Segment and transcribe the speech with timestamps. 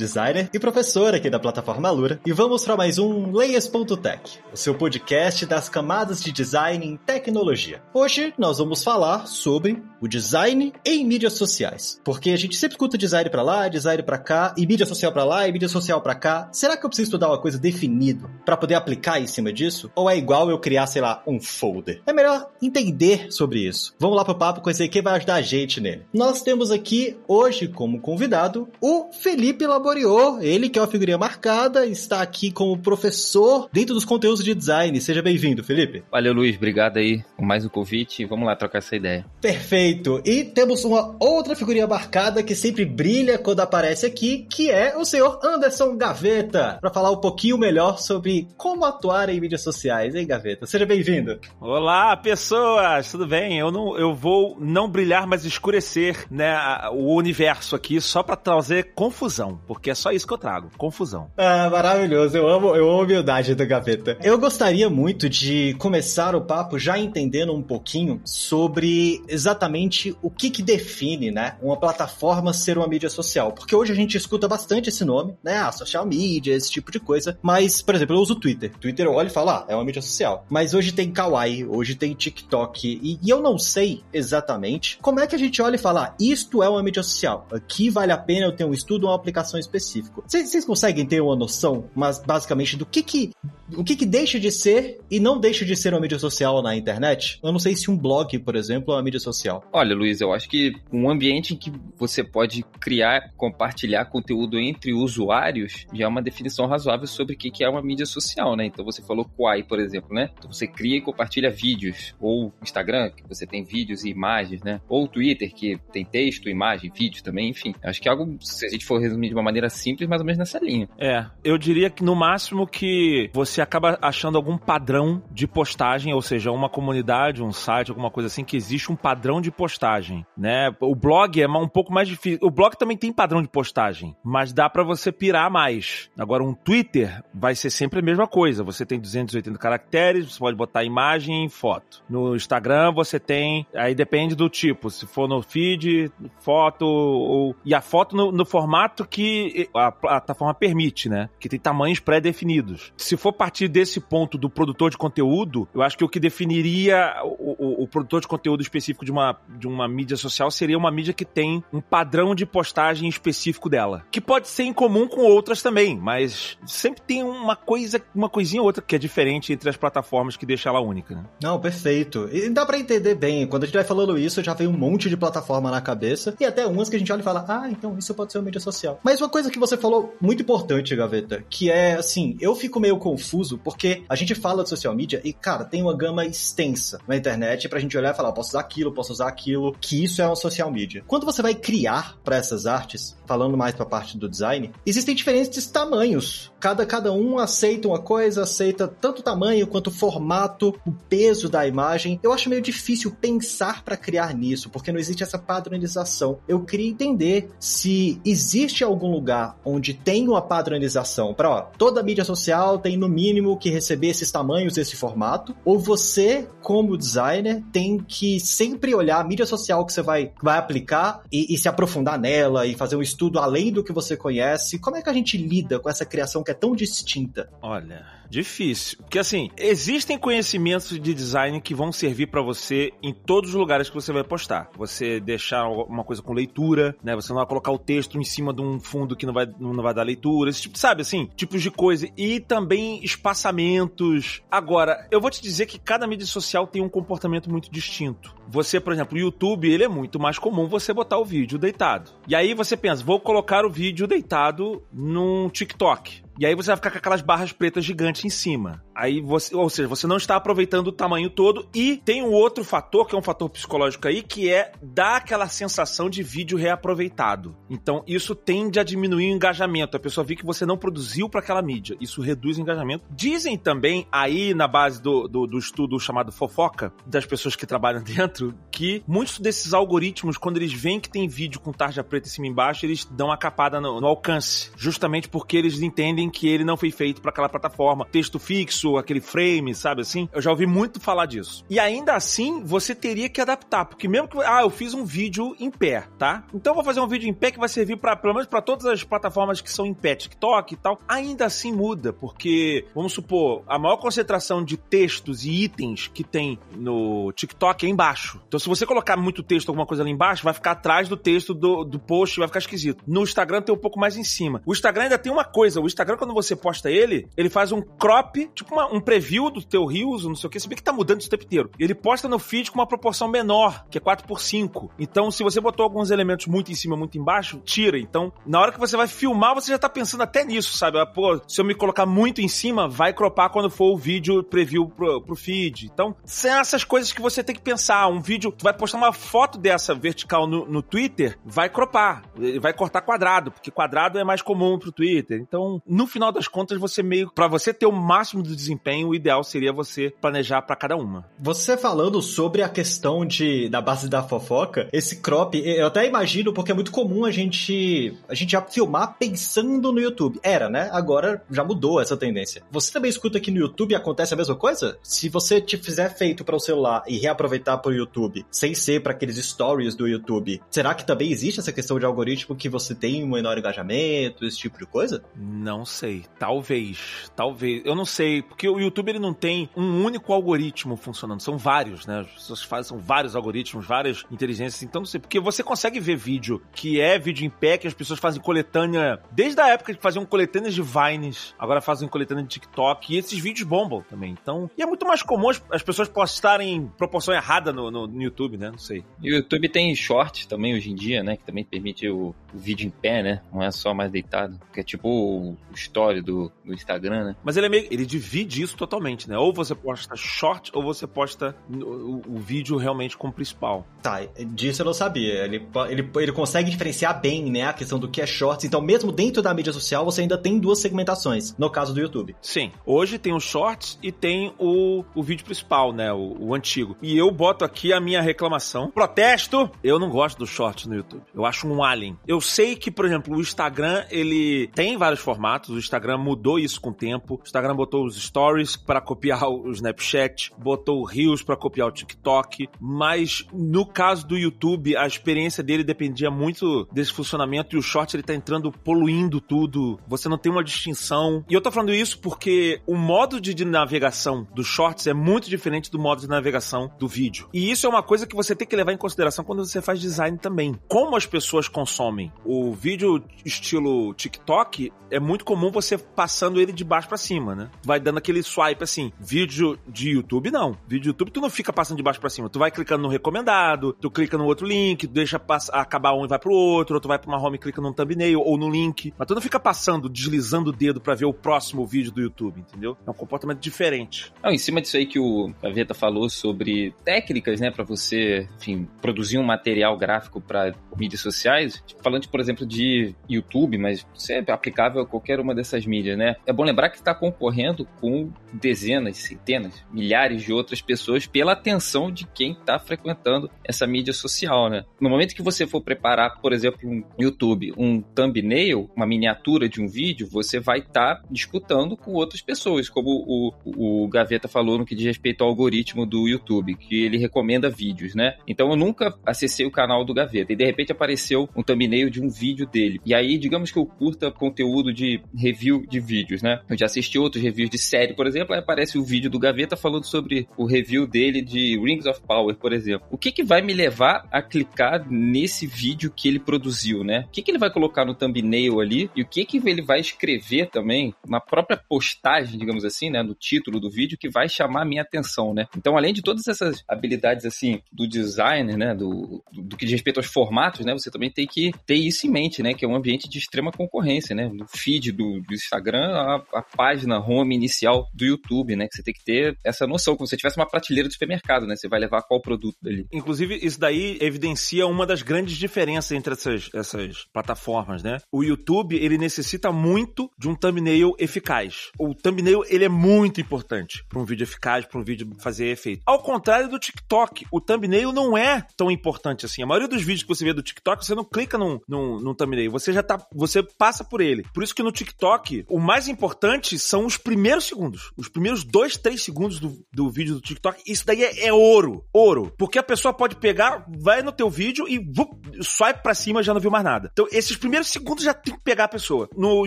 [0.00, 4.74] designer e professor aqui da plataforma Alura, e vamos para mais um Layers.tech, o seu
[4.74, 7.82] podcast das camadas de design em tecnologia.
[7.92, 12.96] Hoje nós vamos falar sobre o design em mídias sociais, porque a gente sempre escuta
[12.96, 16.14] design para lá, design para cá, e mídia social para lá e mídia social para
[16.14, 16.48] cá.
[16.50, 19.90] Será que eu preciso estudar uma coisa definida para poder aplicar em cima disso?
[19.94, 22.00] Ou é igual eu criar, sei lá, um folder?
[22.06, 23.94] É melhor entender sobre isso.
[23.98, 26.06] Vamos lá pro papo conhecer quem vai ajudar a gente nele.
[26.14, 32.22] Nós temos aqui hoje como convidado o Felipe Ele que é uma figurinha marcada, está
[32.22, 35.00] aqui como professor dentro dos conteúdos de design.
[35.00, 36.04] Seja bem-vindo, Felipe.
[36.10, 38.24] Valeu, Luiz, obrigado aí por mais um convite.
[38.24, 39.24] Vamos lá trocar essa ideia.
[39.40, 40.22] Perfeito.
[40.24, 45.04] E temos uma outra figurinha marcada que sempre brilha quando aparece aqui, que é o
[45.04, 50.26] senhor Anderson Gaveta, para falar um pouquinho melhor sobre como atuar em mídias sociais, hein,
[50.26, 50.66] Gaveta?
[50.66, 51.40] Seja bem-vindo.
[51.60, 53.58] Olá, pessoas, tudo bem?
[53.58, 56.54] Eu não, eu vou não brilhar, mas escurecer, né,
[56.92, 61.30] o universo aqui só para trazer confusão, porque é só isso que eu trago, confusão.
[61.36, 62.36] Ah, maravilhoso.
[62.36, 64.18] Eu amo, eu amo a humildade do Gaveta.
[64.22, 70.50] Eu gostaria muito de começar o papo já entendendo um pouquinho sobre exatamente o que
[70.50, 74.88] que define, né, uma plataforma ser uma mídia social, porque hoje a gente escuta bastante
[74.88, 78.32] esse nome, né, a social media, esse tipo de coisa, mas, por exemplo, eu uso
[78.32, 78.72] o Twitter.
[78.78, 80.44] Twitter eu olho e falo, ah, é uma mídia social.
[80.48, 85.26] Mas hoje tem Kawaii, hoje tem TikTok, e, e eu não sei exatamente como é
[85.26, 87.46] que a gente olha e fala, ah, isto é uma mídia social.
[87.52, 90.22] Aqui vale a pena eu ter um estudo uma aplicação específica.
[90.26, 93.32] Vocês conseguem ter uma noção, mas basicamente do que que
[93.76, 96.76] o que, que deixa de ser e não deixa de ser uma mídia social na
[96.76, 97.38] internet?
[97.42, 99.64] Eu não sei se um blog, por exemplo, é uma mídia social.
[99.72, 104.92] Olha, Luiz, eu acho que um ambiente em que você pode criar, compartilhar conteúdo entre
[104.92, 108.66] usuários já é uma definição razoável sobre o que é uma mídia social, né?
[108.66, 110.30] Então você falou Quai, por exemplo, né?
[110.38, 114.80] Então você cria e compartilha vídeos, ou Instagram, que você tem vídeos e imagens, né?
[114.88, 117.74] Ou Twitter, que tem texto, imagem, vídeo também, enfim.
[117.82, 120.26] Acho que é algo, se a gente for resumir de uma maneira simples, mais ou
[120.26, 120.88] menos nessa linha.
[120.98, 126.22] É, eu diria que no máximo que você acaba achando algum padrão de postagem, ou
[126.22, 130.74] seja, uma comunidade, um site, alguma coisa assim, que existe um padrão de postagem, né?
[130.80, 132.38] O blog é um pouco mais difícil.
[132.42, 136.10] O blog também tem padrão de postagem, mas dá para você pirar mais.
[136.18, 138.62] Agora, um Twitter vai ser sempre a mesma coisa.
[138.62, 142.02] Você tem 280 caracteres, você pode botar imagem e foto.
[142.08, 143.66] No Instagram, você tem.
[143.74, 144.90] Aí depende do tipo.
[144.90, 146.10] Se for no feed,
[146.40, 147.54] foto, ou.
[147.64, 151.28] E a foto no, no formato que a plataforma permite, né?
[151.38, 152.92] Que tem tamanhos pré-definidos.
[152.96, 157.16] Se for partir desse ponto do produtor de conteúdo, eu acho que o que definiria
[157.24, 160.90] o, o, o, produtor de conteúdo específico de uma, de uma mídia social seria uma
[160.90, 164.04] mídia que tem um padrão de postagem específico dela.
[164.08, 168.62] Que pode ser em comum com outras também, mas sempre tem uma coisa, uma coisinha
[168.62, 171.16] ou outra que é diferente entre as plataformas que deixa ela única.
[171.16, 171.24] Né?
[171.42, 172.28] Não, perfeito.
[172.32, 173.48] E dá para entender bem.
[173.48, 176.44] Quando a gente vai falando isso, já vem um monte de plataforma na cabeça e
[176.44, 178.60] até umas que a gente olha e fala, ah, então isso pode ser uma mídia
[178.60, 179.00] social.
[179.02, 182.96] Mas uma coisa que você falou muito importante, Gaveta, que é assim, eu fico meio
[182.96, 187.16] confuso porque a gente fala de social media e, cara, tem uma gama extensa na
[187.16, 190.26] internet pra gente olhar e falar, posso usar aquilo, posso usar aquilo, que isso é
[190.26, 191.04] uma social media.
[191.06, 195.66] Quando você vai criar para essas artes, falando mais pra parte do design, existem diferentes
[195.66, 196.50] tamanhos.
[196.58, 201.48] Cada, cada um aceita uma coisa, aceita tanto o tamanho quanto o formato, o peso
[201.48, 202.18] da imagem.
[202.22, 206.38] Eu acho meio difícil pensar para criar nisso, porque não existe essa padronização.
[206.46, 212.24] Eu queria entender se existe algum lugar onde tem uma padronização para, ó, toda mídia
[212.24, 217.98] social tem no mínimo que receber esses tamanhos, esse formato, ou você, como designer, tem
[217.98, 222.18] que sempre olhar a mídia social que você vai, vai aplicar e, e se aprofundar
[222.18, 224.78] nela e fazer um estudo além do que você conhece.
[224.78, 227.48] Como é que a gente lida com essa criação que é tão distinta?
[227.62, 228.19] Olha.
[228.30, 228.98] Difícil.
[228.98, 233.88] Porque assim, existem conhecimentos de design que vão servir para você em todos os lugares
[233.88, 234.70] que você vai postar.
[234.76, 237.16] Você deixar uma coisa com leitura, né?
[237.16, 239.82] Você não vai colocar o texto em cima de um fundo que não vai, não
[239.82, 240.48] vai dar leitura.
[240.48, 241.28] Esse tipo, sabe assim?
[241.34, 242.08] Tipos de coisa.
[242.16, 244.42] E também espaçamentos.
[244.48, 248.34] Agora, eu vou te dizer que cada mídia social tem um comportamento muito distinto.
[248.48, 252.12] Você, por exemplo, o YouTube, ele é muito mais comum você botar o vídeo deitado.
[252.28, 256.22] E aí você pensa, vou colocar o vídeo deitado num TikTok.
[256.38, 258.82] E aí você vai ficar com aquelas barras pretas gigantes em cima.
[258.94, 262.64] Aí você, ou seja, você não está aproveitando o tamanho todo e tem um outro
[262.64, 267.56] fator, que é um fator psicológico aí, que é dar aquela sensação de vídeo reaproveitado.
[267.68, 269.96] Então, isso tende a diminuir o engajamento.
[269.96, 271.96] A pessoa vê que você não produziu para aquela mídia.
[272.00, 273.04] Isso reduz o engajamento.
[273.10, 278.02] Dizem também aí na base do, do, do estudo chamado fofoca, das pessoas que trabalham
[278.04, 282.30] dentro, que muitos desses algoritmos, quando eles veem que tem vídeo com tarja preta em
[282.30, 284.70] cima e embaixo, eles dão uma capada no, no alcance.
[284.76, 288.06] Justamente porque eles entendem que ele não foi feito para aquela plataforma.
[288.10, 290.28] Texto fixo, aquele frame, sabe assim?
[290.32, 291.64] Eu já ouvi muito falar disso.
[291.68, 294.38] E ainda assim, você teria que adaptar, porque mesmo que.
[294.38, 296.44] Ah, eu fiz um vídeo em pé, tá?
[296.54, 298.62] Então eu vou fazer um vídeo em pé que vai servir para pelo menos para
[298.62, 301.00] todas as plataformas que são em pé, TikTok e tal.
[301.08, 306.58] Ainda assim muda, porque, vamos supor, a maior concentração de textos e itens que tem
[306.76, 308.40] no TikTok é embaixo.
[308.46, 311.54] Então, se você colocar muito texto, alguma coisa ali embaixo, vai ficar atrás do texto
[311.54, 313.02] do, do post, vai ficar esquisito.
[313.06, 314.62] No Instagram tem um pouco mais em cima.
[314.64, 317.80] O Instagram ainda tem uma coisa, o Instagram, quando você posta ele, ele faz um
[317.80, 320.82] crop, tipo uma, um preview do teu Reels, não sei o que, se bem que
[320.82, 321.70] tá mudando isso o tempo inteiro.
[321.78, 325.42] Ele posta no feed com uma proporção menor, que é 4 por 5 Então, se
[325.42, 327.98] você botou alguns elementos muito em cima, muito embaixo, tira.
[327.98, 330.98] Então, na hora que você vai filmar, você já tá pensando até nisso, sabe?
[330.98, 334.42] Ah, pô, se eu me colocar muito em cima, vai cropar quando for o vídeo
[334.42, 335.86] preview pro, pro feed.
[335.86, 338.08] Então, são essas coisas que você tem que pensar.
[338.08, 342.22] Um vídeo, tu vai postar uma foto dessa vertical no, no Twitter, vai cropar,
[342.60, 345.40] vai cortar quadrado, porque quadrado é mais comum pro Twitter.
[345.40, 349.14] Então, no final das contas, você meio, para você ter o máximo do desempenho, o
[349.14, 351.28] ideal seria você planejar para cada uma.
[351.38, 356.54] Você falando sobre a questão de da base da fofoca, esse crop, eu até imagino
[356.54, 360.40] porque é muito comum a gente a gente já filmar pensando no YouTube.
[360.42, 360.88] Era, né?
[360.90, 362.62] Agora já mudou essa tendência.
[362.70, 364.98] Você também escuta que no YouTube acontece a mesma coisa?
[365.02, 369.02] Se você te fizer feito para o celular e reaproveitar para o YouTube, sem ser
[369.02, 372.94] para aqueles stories do YouTube, será que também existe essa questão de algoritmo que você
[372.94, 375.22] tem um menor engajamento, esse tipo de coisa?
[375.36, 376.24] Não sei.
[376.38, 377.30] Talvez.
[377.34, 377.82] Talvez.
[377.84, 381.40] Eu não sei, porque o YouTube ele não tem um único algoritmo funcionando.
[381.40, 382.20] São vários, né?
[382.20, 384.82] As pessoas fazem são vários algoritmos, várias inteligências.
[384.82, 387.94] Então não sei, porque você consegue ver vídeo que é vídeo em pé, que as
[387.94, 392.50] pessoas fazem coletânea desde a época que faziam coletâneas de Vines, agora fazem coletânea de
[392.50, 394.34] TikTok, e esses vídeos bombam também.
[394.40, 398.22] Então, e é muito mais comum as pessoas postarem em proporção errada no, no, no
[398.22, 398.70] YouTube, né?
[398.70, 399.04] Não sei.
[399.22, 401.36] E o YouTube tem short também hoje em dia, né?
[401.36, 403.42] Que também permite o, o vídeo em pé, né?
[403.52, 404.60] Não é só mais deitado.
[404.72, 407.36] Que é tipo o, o story do, do Instagram, né?
[407.44, 409.38] Mas ele é meio, ele divide isso totalmente, né?
[409.38, 413.86] Ou você posta short ou você posta o, o vídeo realmente como principal.
[414.02, 415.44] Tá, disso eu não sabia.
[415.44, 418.64] Ele, ele, ele consegue diferenciar bem, né, a questão do que é shorts.
[418.64, 422.34] Então, mesmo dentro da mídia social, você ainda tem duas segmentações, no caso do YouTube.
[422.40, 422.72] Sim.
[422.84, 426.96] Hoje tem o shorts e tem o, o vídeo principal, né, o, o antigo.
[427.02, 428.90] E eu boto aqui a minha reclamação.
[428.90, 429.70] Protesto!
[429.82, 431.22] Eu não gosto do shorts no YouTube.
[431.34, 432.18] Eu acho um alien.
[432.26, 435.70] Eu sei que, por exemplo, o Instagram, ele tem vários formatos.
[435.70, 437.34] O Instagram mudou isso com o tempo.
[437.34, 441.92] O Instagram botou os stories para copiar o Snapchat, botou o Reels para copiar o
[441.92, 447.82] TikTok, mas no caso do YouTube, a experiência dele dependia muito desse funcionamento e o
[447.82, 449.98] short ele tá entrando poluindo tudo.
[450.06, 451.44] Você não tem uma distinção.
[451.48, 455.48] E eu tô falando isso porque o modo de, de navegação dos shorts é muito
[455.48, 457.48] diferente do modo de navegação do vídeo.
[457.52, 460.00] E isso é uma coisa que você tem que levar em consideração quando você faz
[460.00, 460.78] design também.
[460.88, 466.84] Como as pessoas consomem o vídeo estilo TikTok, é muito comum você passando ele de
[466.84, 467.70] baixo para cima, né?
[467.84, 469.12] Vai dando aquele swipe assim.
[469.18, 470.76] Vídeo de YouTube não.
[470.86, 472.48] Vídeo de YouTube tu não fica passando de baixo para cima.
[472.48, 475.40] Tu vai clicando no recomendado, tu clica no outro link, deixa
[475.72, 477.92] acabar um e vai pro outro, ou tu vai pra uma home e clica num
[477.92, 479.12] thumbnail ou no link.
[479.18, 482.60] Mas tu não fica passando, deslizando o dedo para ver o próximo vídeo do YouTube,
[482.60, 482.96] entendeu?
[483.06, 484.32] É um comportamento diferente.
[484.42, 488.88] Não, em cima disso aí que o Gaveta falou sobre técnicas, né, para você, enfim,
[489.00, 494.32] produzir um material gráfico para mídias sociais, tipo, falando, por exemplo, de YouTube, mas isso
[494.32, 496.36] é aplicável a qualquer uma dessas mídias, né?
[496.46, 502.10] É bom lembrar que está concorrendo com dezenas, centenas, milhares de outras pessoas pela atenção
[502.10, 504.84] de quem está frequentando essa mídia social, né?
[505.00, 509.80] No momento que você for preparar, por exemplo, um YouTube, um thumbnail, uma miniatura de
[509.80, 514.78] um vídeo, você vai estar tá disputando com outras pessoas, como o, o Gaveta falou
[514.78, 518.36] no que diz respeito ao algoritmo do YouTube, que ele recomenda vídeos, né?
[518.46, 522.20] Então eu nunca acessei o canal do Gaveta e de repente apareceu um thumbnail de
[522.22, 523.00] um vídeo dele.
[523.04, 526.60] E aí, digamos que eu curta conteúdo de review de vídeos, né?
[526.68, 529.76] Eu já assisti outros reviews de série, por exemplo, aí aparece o vídeo do Gaveta
[529.76, 533.06] falando sobre o review dele de Rings of Power, por exemplo.
[533.10, 537.24] O que que vai me levar a clicar nesse vídeo que ele produziu, né?
[537.28, 540.00] O que que ele vai colocar no thumbnail ali e o que que ele vai
[540.00, 544.82] escrever também na própria postagem, digamos assim, né, no título do vídeo que vai chamar
[544.82, 545.66] a minha atenção, né?
[545.76, 549.92] Então, além de todas essas habilidades assim do designer, né, do, do, do que diz
[549.92, 552.88] respeito aos formatos, né, você também tem que ter isso em mente, né, que é
[552.88, 554.48] um ambiente de extrema concorrência, né?
[554.52, 558.86] No feed do, do Instagram a, a, página home inicial do YouTube, né?
[558.88, 561.66] Que você tem que ter essa noção, como se você tivesse uma prateleira do supermercado,
[561.66, 561.76] né?
[561.76, 563.06] Você vai levar qual produto dali.
[563.12, 568.18] Inclusive, isso daí evidencia uma das grandes diferenças entre essas, essas plataformas, né?
[568.32, 571.90] O YouTube, ele necessita muito de um thumbnail eficaz.
[571.98, 576.02] O thumbnail, ele é muito importante para um vídeo eficaz, para um vídeo fazer efeito.
[576.06, 579.62] Ao contrário do TikTok, o thumbnail não é tão importante assim.
[579.62, 582.34] A maioria dos vídeos que você vê do TikTok, você não clica num, num, num
[582.34, 584.44] thumbnail, você já tá, você passa por ele.
[584.54, 588.12] Por isso que no TikTok, o mais importante são os primeiros segundos.
[588.16, 590.82] Os primeiros dois, três segundos do, do vídeo do TikTok.
[590.86, 592.04] Isso daí é, é ouro.
[592.12, 592.52] Ouro.
[592.56, 595.30] Porque a pessoa pode pegar, vai no teu vídeo e vup,
[595.62, 597.10] swipe pra cima já não viu mais nada.
[597.12, 599.28] Então, esses primeiros segundos já tem que pegar a pessoa.
[599.36, 599.66] No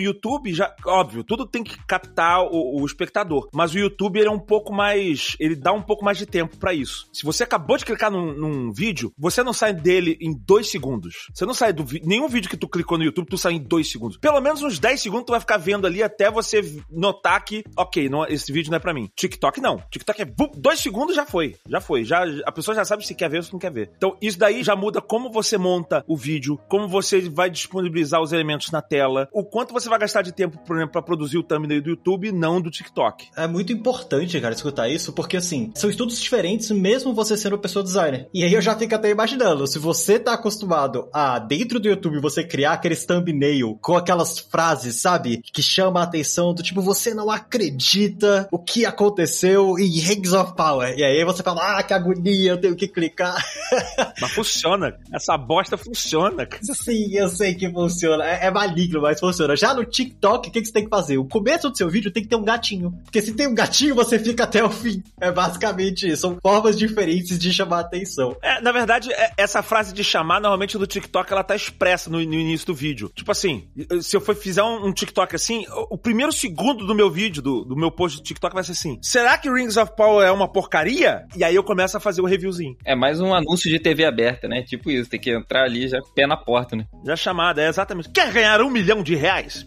[0.00, 3.48] YouTube, já, óbvio, tudo tem que captar o, o espectador.
[3.52, 5.36] Mas o YouTube, ele é um pouco mais.
[5.38, 7.06] Ele dá um pouco mais de tempo para isso.
[7.12, 11.28] Se você acabou de clicar num, num, vídeo, você não sai dele em dois segundos.
[11.32, 12.08] Você não sai do vídeo.
[12.14, 14.16] Nenhum vídeo que tu clicou no YouTube, tu sai em dois segundos.
[14.18, 18.08] Pelo menos uns 10 segundos tu vai ficar vendo ali até você notar que, ok,
[18.08, 19.10] não, esse vídeo não é para mim.
[19.16, 19.82] TikTok não.
[19.90, 20.24] TikTok é
[20.56, 21.56] dois segundos já foi.
[21.68, 22.04] Já foi.
[22.04, 23.90] Já, a pessoa já sabe se quer ver ou se não quer ver.
[23.96, 28.32] Então, isso daí já muda como você monta o vídeo, como você vai disponibilizar os
[28.32, 31.42] elementos na tela, o quanto você vai gastar de tempo, por exemplo, para produzir o
[31.42, 33.26] thumbnail do YouTube e não do TikTok.
[33.36, 37.82] É muito importante, cara, escutar isso, porque assim, são estudos diferentes mesmo você sendo pessoa
[37.82, 38.28] designer.
[38.32, 42.20] E aí eu já fico até imaginando, se você tá acostumado a, dentro do YouTube,
[42.20, 45.42] você criar aqueles thumbnail com aquelas frases, sabe?
[45.52, 50.54] Que chama a atenção do tipo, você não acredita o que aconteceu em Rings of
[50.54, 50.94] Power.
[50.96, 53.36] E aí você fala, ah, que agonia, eu tenho que clicar.
[54.20, 54.96] Mas funciona.
[55.12, 56.46] Essa bosta funciona.
[56.62, 58.24] Sim, eu sei que funciona.
[58.24, 59.56] É, é maligno, mas funciona.
[59.56, 61.18] Já no TikTok, o que, que você tem que fazer?
[61.18, 62.92] O começo do seu vídeo tem que ter um gatinho.
[63.04, 65.02] Porque se tem um gatinho, você fica até o fim.
[65.20, 66.22] É basicamente isso.
[66.22, 68.36] São formas diferentes de chamar a atenção.
[68.42, 72.18] É, na verdade, é, essa frase de chamar, normalmente do TikTok, ela tá expressa no,
[72.18, 73.10] no início do vídeo.
[73.14, 73.68] Tipo assim,
[74.00, 77.42] se eu for fizer um, um, TikTok assim, o, o primeiro segundo do meu vídeo,
[77.42, 80.30] do, do meu post do TikTok, vai ser assim: será que Rings of Power é
[80.30, 81.26] uma porcaria?
[81.36, 82.76] E aí eu começo a fazer o reviewzinho.
[82.84, 84.62] É mais um anúncio de TV aberta, né?
[84.62, 86.86] Tipo isso, tem que entrar ali já pé na porta, né?
[87.04, 88.10] Já chamada, é exatamente.
[88.10, 89.64] Quer ganhar um milhão de reais?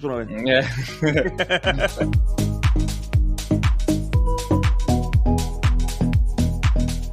[0.47, 0.61] É.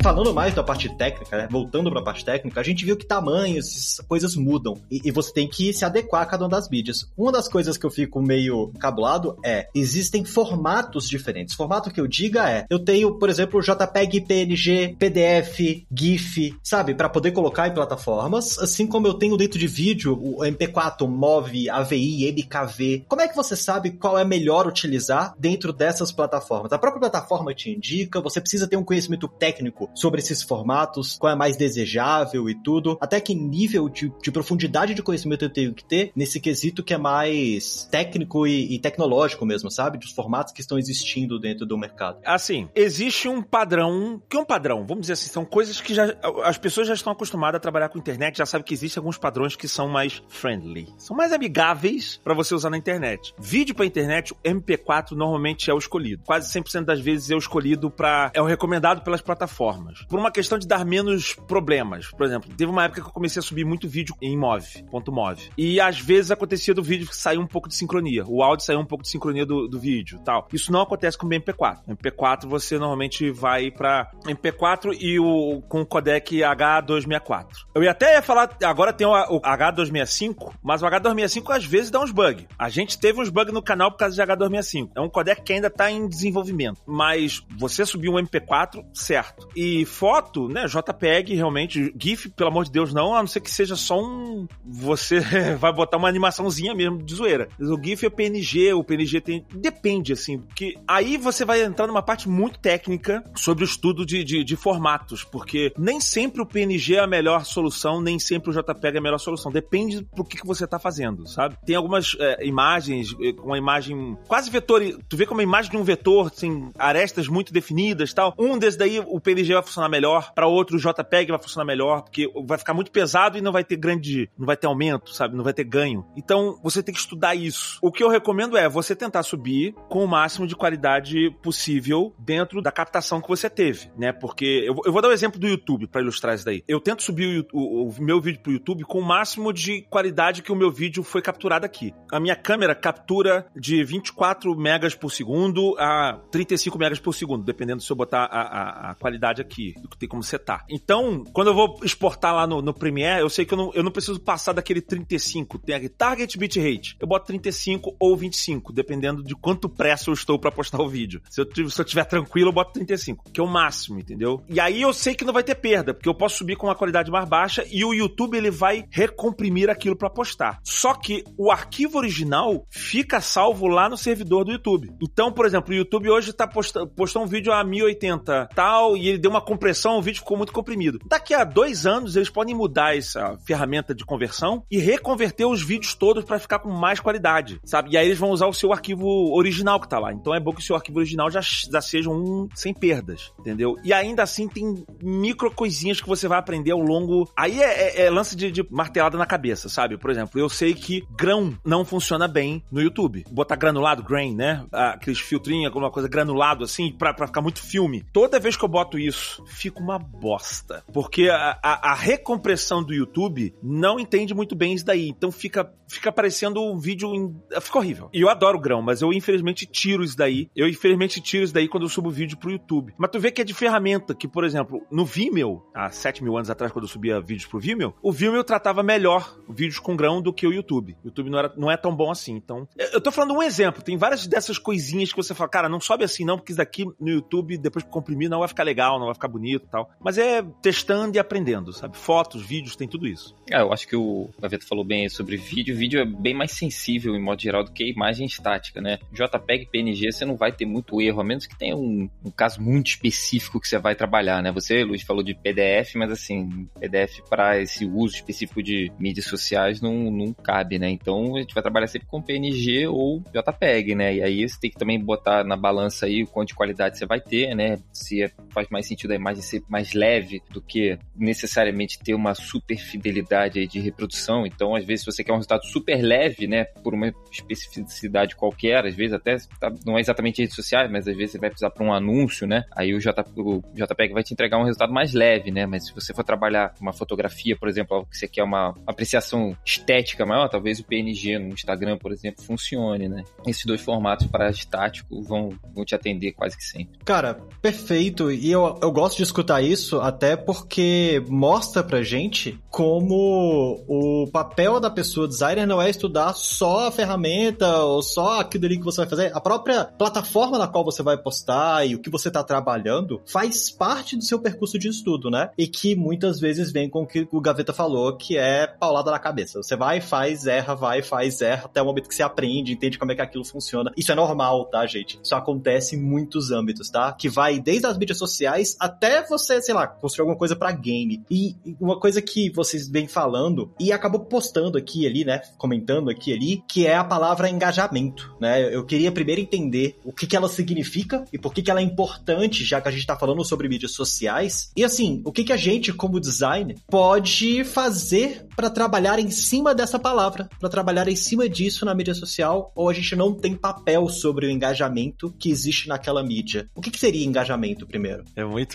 [0.05, 1.49] falando mais da parte técnica, né?
[1.51, 5.33] voltando para a parte técnica, a gente viu que tamanhos, coisas mudam e, e, você
[5.33, 7.11] tem que se adequar a cada uma das mídias.
[7.17, 11.55] Uma das coisas que eu fico meio cabulado é existem formatos diferentes.
[11.55, 17.09] Formato que eu diga é, eu tenho, por exemplo, JPEG, PNG, PDF, GIF, sabe, para
[17.09, 22.31] poder colocar em plataformas, assim como eu tenho dentro de vídeo o MP4, MOV, AVI,
[22.31, 23.07] MKV.
[23.09, 26.71] Como é que você sabe qual é melhor utilizar dentro dessas plataformas?
[26.75, 31.33] A própria plataforma te indica, você precisa ter um conhecimento técnico sobre esses formatos, qual
[31.33, 35.73] é mais desejável e tudo, até que nível de, de profundidade de conhecimento eu tenho
[35.73, 39.99] que ter nesse quesito que é mais técnico e, e tecnológico mesmo, sabe?
[39.99, 42.19] Dos formatos que estão existindo dentro do mercado.
[42.25, 46.15] Assim, existe um padrão, que é um padrão, vamos dizer assim, são coisas que já
[46.45, 49.55] as pessoas já estão acostumadas a trabalhar com internet, já sabem que existem alguns padrões
[49.55, 53.35] que são mais friendly, são mais amigáveis para você usar na internet.
[53.39, 56.23] Vídeo para internet, o MP4 normalmente é o escolhido.
[56.25, 60.31] Quase 100% das vezes é o escolhido para é o recomendado pelas plataformas Por uma
[60.31, 62.11] questão de dar menos problemas.
[62.11, 65.13] Por exemplo, teve uma época que eu comecei a subir muito vídeo em MOV, ponto
[65.13, 65.39] .mov.
[65.57, 68.25] E às vezes acontecia do vídeo que saía um pouco de sincronia.
[68.27, 70.49] O áudio saiu um pouco de sincronia do, do vídeo tal.
[70.53, 71.81] Isso não acontece com o MP4.
[71.89, 77.47] MP4 você normalmente vai para MP4 e o com o codec H264.
[77.75, 82.01] Eu ia até falar, agora tem o, o H265, mas o H265 às vezes dá
[82.01, 82.47] uns bugs.
[82.59, 84.91] A gente teve uns bugs no canal por causa de H265.
[84.97, 86.81] É um codec que ainda tá em desenvolvimento.
[86.87, 89.49] Mas você subiu um MP4, certo.
[89.57, 93.51] E foto, né, JPEG realmente, GIF, pelo amor de Deus, não, a não ser que
[93.51, 94.47] seja só um.
[94.65, 95.21] Você
[95.59, 97.49] vai botar uma animaçãozinha mesmo de zoeira.
[97.59, 99.47] O GIF é PNG, o PNG tem.
[99.55, 104.23] Depende, assim, porque aí você vai entrar numa parte muito técnica sobre o estudo de,
[104.23, 108.53] de, de formatos, porque nem sempre o PNG é a melhor solução, nem sempre o
[108.53, 109.51] JPEG é a melhor solução.
[109.51, 111.57] Depende do que, que você tá fazendo, sabe?
[111.65, 114.83] Tem algumas é, imagens, é, uma imagem quase vetor.
[115.09, 118.35] Tu vê como a imagem de um vetor, assim, arestas muito definidas tal.
[118.39, 122.31] Um desses daí, o PNG vai funcionar melhor, para outro JPEG vai funcionar melhor, porque
[122.45, 125.37] vai ficar muito pesado e não vai ter grande, não vai ter aumento, sabe?
[125.37, 126.07] Não vai ter ganho.
[126.17, 127.79] Então, você tem que estudar isso.
[127.83, 132.63] O que eu recomendo é você tentar subir com o máximo de qualidade possível dentro
[132.63, 134.13] da captação que você teve, né?
[134.13, 136.63] Porque eu, eu vou dar o um exemplo do YouTube para ilustrar isso daí.
[136.69, 140.43] Eu tento subir o, o, o meu vídeo pro YouTube com o máximo de qualidade
[140.43, 141.95] que o meu vídeo foi capturado aqui.
[142.11, 147.83] A minha câmera captura de 24 megas por segundo a 35 megas por segundo, dependendo
[147.83, 150.65] se eu botar a, a, a qualidade aqui, do que tem como setar.
[150.69, 153.83] Então, quando eu vou exportar lá no, no Premiere, eu sei que eu não, eu
[153.83, 155.59] não preciso passar daquele 35.
[155.59, 156.97] Tem aqui target bitrate.
[157.01, 161.21] Eu boto 35 ou 25, dependendo de quanto pressa eu estou para postar o vídeo.
[161.31, 164.43] Se eu, se eu tiver tranquilo, eu boto 35, que é o máximo, entendeu?
[164.49, 166.75] E aí eu sei que não vai ter perda, porque eu posso subir com uma
[166.75, 170.61] qualidade mais baixa e o YouTube ele vai recomprimir aquilo para postar.
[170.63, 174.93] Só que o arquivo original fica salvo lá no servidor do YouTube.
[175.01, 179.09] Então, por exemplo, o YouTube hoje tá postando postou um vídeo a 1080 tal e
[179.09, 180.99] ele deu uma compressão, o vídeo ficou muito comprimido.
[181.07, 185.95] Daqui a dois anos eles podem mudar essa ferramenta de conversão e reconverter os vídeos
[185.95, 187.93] todos para ficar com mais qualidade, sabe?
[187.93, 190.13] E aí eles vão usar o seu arquivo original que tá lá.
[190.13, 193.77] Então é bom que o seu arquivo original já, já seja um sem perdas, entendeu?
[193.85, 197.31] E ainda assim tem micro coisinhas que você vai aprender ao longo.
[197.37, 199.97] Aí é, é, é lance de, de, martelada na cabeça, sabe?
[199.97, 203.25] Por exemplo, eu sei que grão não funciona bem no YouTube.
[203.31, 204.65] Botar granulado, grain, né?
[204.73, 208.05] Aqueles filtrinhos, alguma coisa granulado assim, pra, pra ficar muito filme.
[208.13, 210.85] Toda vez que eu boto isso, fica uma bosta.
[210.93, 215.09] Porque a, a, a recompressão do YouTube não entende muito bem isso daí.
[215.09, 217.15] Então fica, fica parecendo um vídeo.
[217.15, 217.35] Em...
[217.61, 218.09] Fica horrível.
[218.13, 220.51] E eu adoro grão, mas eu infelizmente tiro isso daí.
[220.55, 222.95] Eu infelizmente tiro isso daí quando eu subo vídeo pro YouTube.
[222.99, 226.37] Mas tu vê que é de ferramenta, que, por exemplo, no Vimeo, há 7 mil
[226.37, 230.21] anos atrás, quando eu subia vídeos pro Vimeo, o Vimeo tratava melhor vídeos com grão
[230.21, 230.97] do que o YouTube.
[231.03, 232.35] O YouTube não, era, não é tão bom assim.
[232.35, 233.83] Então, eu tô falando um exemplo.
[233.83, 236.85] Tem várias dessas coisinhas que você fala, cara, não sobe assim não, porque isso daqui
[237.01, 239.91] no YouTube, depois que comprimir, não vai ficar legal, não vai ficar bonito e tal.
[240.01, 241.97] Mas é testando e aprendendo, sabe?
[241.97, 243.35] Fotos, vídeos, tem tudo isso.
[243.51, 245.75] É, eu acho que o Gaveta falou bem sobre vídeo.
[245.75, 248.99] O vídeo é bem mais sensível, em modo geral, do que imagem estática, né?
[249.13, 252.61] JPEG, PNG, você não vai ter muito erro, a menos que tenha um, um caso
[252.61, 254.51] muito específico que você vai trabalhar, né?
[254.53, 259.81] Você, Luiz, falou de PDF, mas assim, PDF para esse uso específico de mídias sociais
[259.81, 260.91] não, não cabe, né?
[260.91, 264.15] Então a gente vai trabalhar sempre com PNG ou JPEG, né?
[264.17, 267.07] E aí você tem que também botar na balança aí o quanto de qualidade você
[267.07, 267.79] vai ter, né?
[267.93, 272.35] Se é, faz mais sentido a imagem ser mais leve do que necessariamente ter uma
[272.35, 274.47] super fidelidade aí de reprodução.
[274.47, 276.65] Então, às vezes, se você quer um resultado super leve, né?
[276.65, 281.17] Por uma especificidade qualquer, às vezes até tá, não é exatamente redes sociais, mas às
[281.17, 282.65] vezes você vai precisar para um anúncio, né?
[282.77, 285.67] Aí o, J, o JPEG vai te entregar um resultado mais leve, né?
[285.67, 290.25] Mas se você for trabalhar uma fotografia, por exemplo, que você quer uma apreciação estética
[290.25, 293.25] maior, talvez o PNG no Instagram, por exemplo, funcione, né?
[293.47, 296.99] Esses dois formatos para estático vão, vão te atender quase que sempre.
[297.05, 298.31] Cara, perfeito.
[298.31, 304.79] E eu, eu gosto de escutar isso até porque mostra pra gente como o papel
[304.79, 308.99] da pessoa designer não é estudar só a ferramenta ou só aquilo ali que você
[308.99, 309.33] vai fazer.
[309.35, 313.69] A própria plataforma na qual você vai postar e o que você tá trabalhando faz
[313.69, 315.51] parte do seu percurso de estudo, né?
[315.59, 319.19] E que muitas vezes vem com o que o Gaveta falou, que é paulada na
[319.19, 319.61] cabeça.
[319.61, 323.11] Você vai, faz, erra, vai, faz, erra, até o momento que você aprende, entende como
[323.11, 323.93] é que aquilo funciona.
[323.97, 325.19] Isso é normal, tá, gente?
[325.21, 327.13] Isso acontece em muitos âmbitos, tá?
[327.13, 331.23] Que vai desde as mídias sociais até você, sei lá, construir alguma coisa para game.
[331.31, 335.41] E uma coisa que vocês vêm falando e acabou postando aqui ali, né?
[335.57, 338.75] Comentando aqui ali, que é a palavra engajamento, né?
[338.75, 341.83] Eu queria primeiro entender o que, que ela significa e por que, que ela é
[341.83, 344.71] importante, já que a gente tá falando sobre mídias sociais.
[344.77, 349.75] E assim, o que, que a gente, como designer, pode fazer para trabalhar em cima
[349.75, 353.55] dessa palavra, para trabalhar em cima disso na mídia social, ou a gente não tem
[353.55, 356.69] papel sobre o engajamento que existe naquela mídia.
[356.75, 358.25] O que, que seria engajamento primeiro?
[358.37, 358.74] É muito,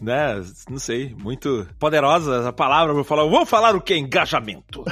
[0.00, 3.96] né, não sei, muito poderosa a palavra pra falar, vou falar o que?
[3.96, 4.84] Engajamento.